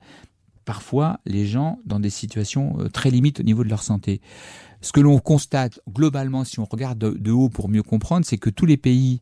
parfois 0.65 1.21
les 1.27 1.47
gens 1.47 1.79
dans 1.85 2.01
des 2.01 2.11
situations 2.11 2.77
très 2.93 3.11
limites 3.11 3.41
au 3.41 3.43
niveau 3.43 3.65
de 3.65 3.69
leur 3.69 3.83
santé. 3.83 4.21
Ce 4.83 4.93
que 4.93 5.01
l'on 5.01 5.19
constate 5.21 5.81
globalement, 5.89 6.45
si 6.45 6.59
on 6.59 6.65
regarde 6.65 6.99
de, 6.99 7.31
haut 7.31 7.49
pour 7.49 7.69
mieux 7.69 7.85
comprendre, 7.85 8.27
c'est 8.27 8.37
que 8.37 8.51
tous 8.51 8.67
les 8.67 8.77
pays 8.77 9.21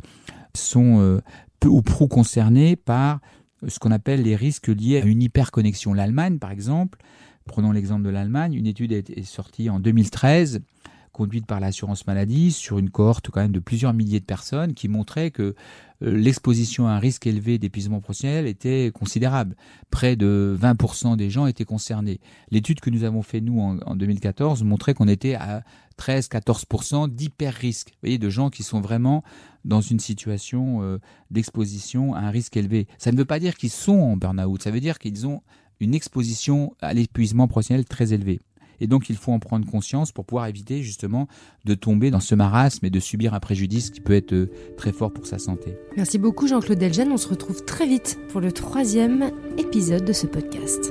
sont 0.55 1.01
euh, 1.01 1.21
peu 1.61 1.69
ou 1.69 1.83
prou 1.83 2.09
concernés 2.09 2.77
par 2.77 3.21
ce 3.69 3.79
qu'on 3.79 3.91
appelle 3.91 4.23
les 4.23 4.37
risques 4.37 4.69
liés 4.69 5.03
à 5.03 5.05
une 5.05 5.23
hyperconnexion. 5.23 5.93
L'Allemagne, 5.93 6.39
par 6.39 6.51
exemple, 6.51 6.99
prenons 7.45 7.73
l'exemple 7.73 8.05
de 8.05 8.09
l'Allemagne, 8.09 8.55
une 8.55 8.67
étude 8.67 8.93
est 8.93 9.23
sortie 9.23 9.69
en 9.69 9.81
2013 9.81 10.63
conduite 11.13 11.47
par 11.47 11.61
l'assurance 11.61 12.07
maladie 12.07 12.53
sur 12.53 12.79
une 12.79 12.91
cohorte 12.91 13.31
de 13.37 13.59
plusieurs 13.59 13.93
milliers 13.93 14.21
de 14.21 14.25
personnes 14.25 14.75
qui 14.75 14.89
montrait 14.89 15.31
que 15.31 15.55
euh, 16.03 16.17
l'exposition 16.17 16.87
à 16.87 16.93
un 16.93 16.99
risque 16.99 17.27
élevé 17.27 17.59
d'épuisement 17.59 18.01
professionnel 18.01 18.47
était 18.47 18.91
considérable. 18.93 19.57
Près 19.91 20.17
de 20.17 20.57
20% 20.61 21.17
des 21.17 21.31
gens 21.31 21.47
étaient 21.47 21.65
concernés. 21.65 22.21
L'étude 22.51 22.81
que 22.81 22.91
nous 22.91 23.05
avons 23.05 23.23
fait 23.23 23.41
nous 23.41 23.61
en, 23.61 23.97
2014 23.97 24.63
montrait 24.65 24.95
qu'on 24.95 25.09
était 25.09 25.35
à 25.35 25.63
13-14% 25.99 27.09
d'hyper-risque. 27.09 27.91
Vous 27.91 27.99
voyez, 28.03 28.19
de 28.19 28.31
gens 28.31 28.51
qui 28.51 28.63
sont 28.63 28.81
vraiment 28.81 29.23
dans 29.65 29.81
une 29.81 30.01
situation 30.01 30.83
euh, 30.83 30.99
d'exposition 31.31 32.15
à 32.15 32.21
un 32.21 32.31
risque 32.31 32.57
élevé. 32.57 32.87
Ça 32.99 33.13
ne 33.13 33.17
veut 33.17 33.27
pas 33.27 33.39
dire 33.39 33.57
qu'ils 33.57 33.71
sont 33.71 33.93
en 33.93 34.17
burn-out, 34.17 34.63
ça 34.63 34.71
veut 34.71 34.81
dire 34.81 34.99
qu'ils 34.99 35.27
ont 35.27 35.43
une 35.81 35.95
exposition 35.95 36.75
à 36.81 36.95
l'épuisement 36.95 37.49
professionnel 37.49 37.85
très 37.85 38.13
élevée. 38.13 38.41
Et 38.81 38.87
donc 38.87 39.11
il 39.11 39.17
faut 39.17 39.33
en 39.33 39.39
prendre 39.39 39.67
conscience 39.67 40.13
pour 40.13 40.25
pouvoir 40.25 40.47
éviter 40.47 40.83
justement 40.83 41.29
de 41.65 41.75
tomber 41.75 42.11
dans 42.11 42.21
ce 42.21 42.35
marasme 42.35 42.85
et 42.87 42.91
de 42.91 43.01
subir 43.01 43.35
un 43.35 43.41
préjudice 43.41 43.91
qui 43.91 44.01
peut 44.01 44.15
être 44.15 44.33
euh, 44.33 44.51
très 44.77 44.93
fort 44.93 45.13
pour 45.13 45.27
sa 45.27 45.39
santé. 45.39 45.77
Merci 45.97 46.19
beaucoup 46.19 46.47
Jean-Claude 46.47 46.79
Delgen. 46.79 47.11
On 47.13 47.17
se 47.17 47.29
retrouve 47.29 47.65
très 47.65 47.87
vite 47.87 48.19
pour 48.29 48.41
le 48.41 48.53
troisième 48.53 49.31
épisode 49.59 50.05
de 50.05 50.13
ce 50.13 50.27
podcast. 50.27 50.91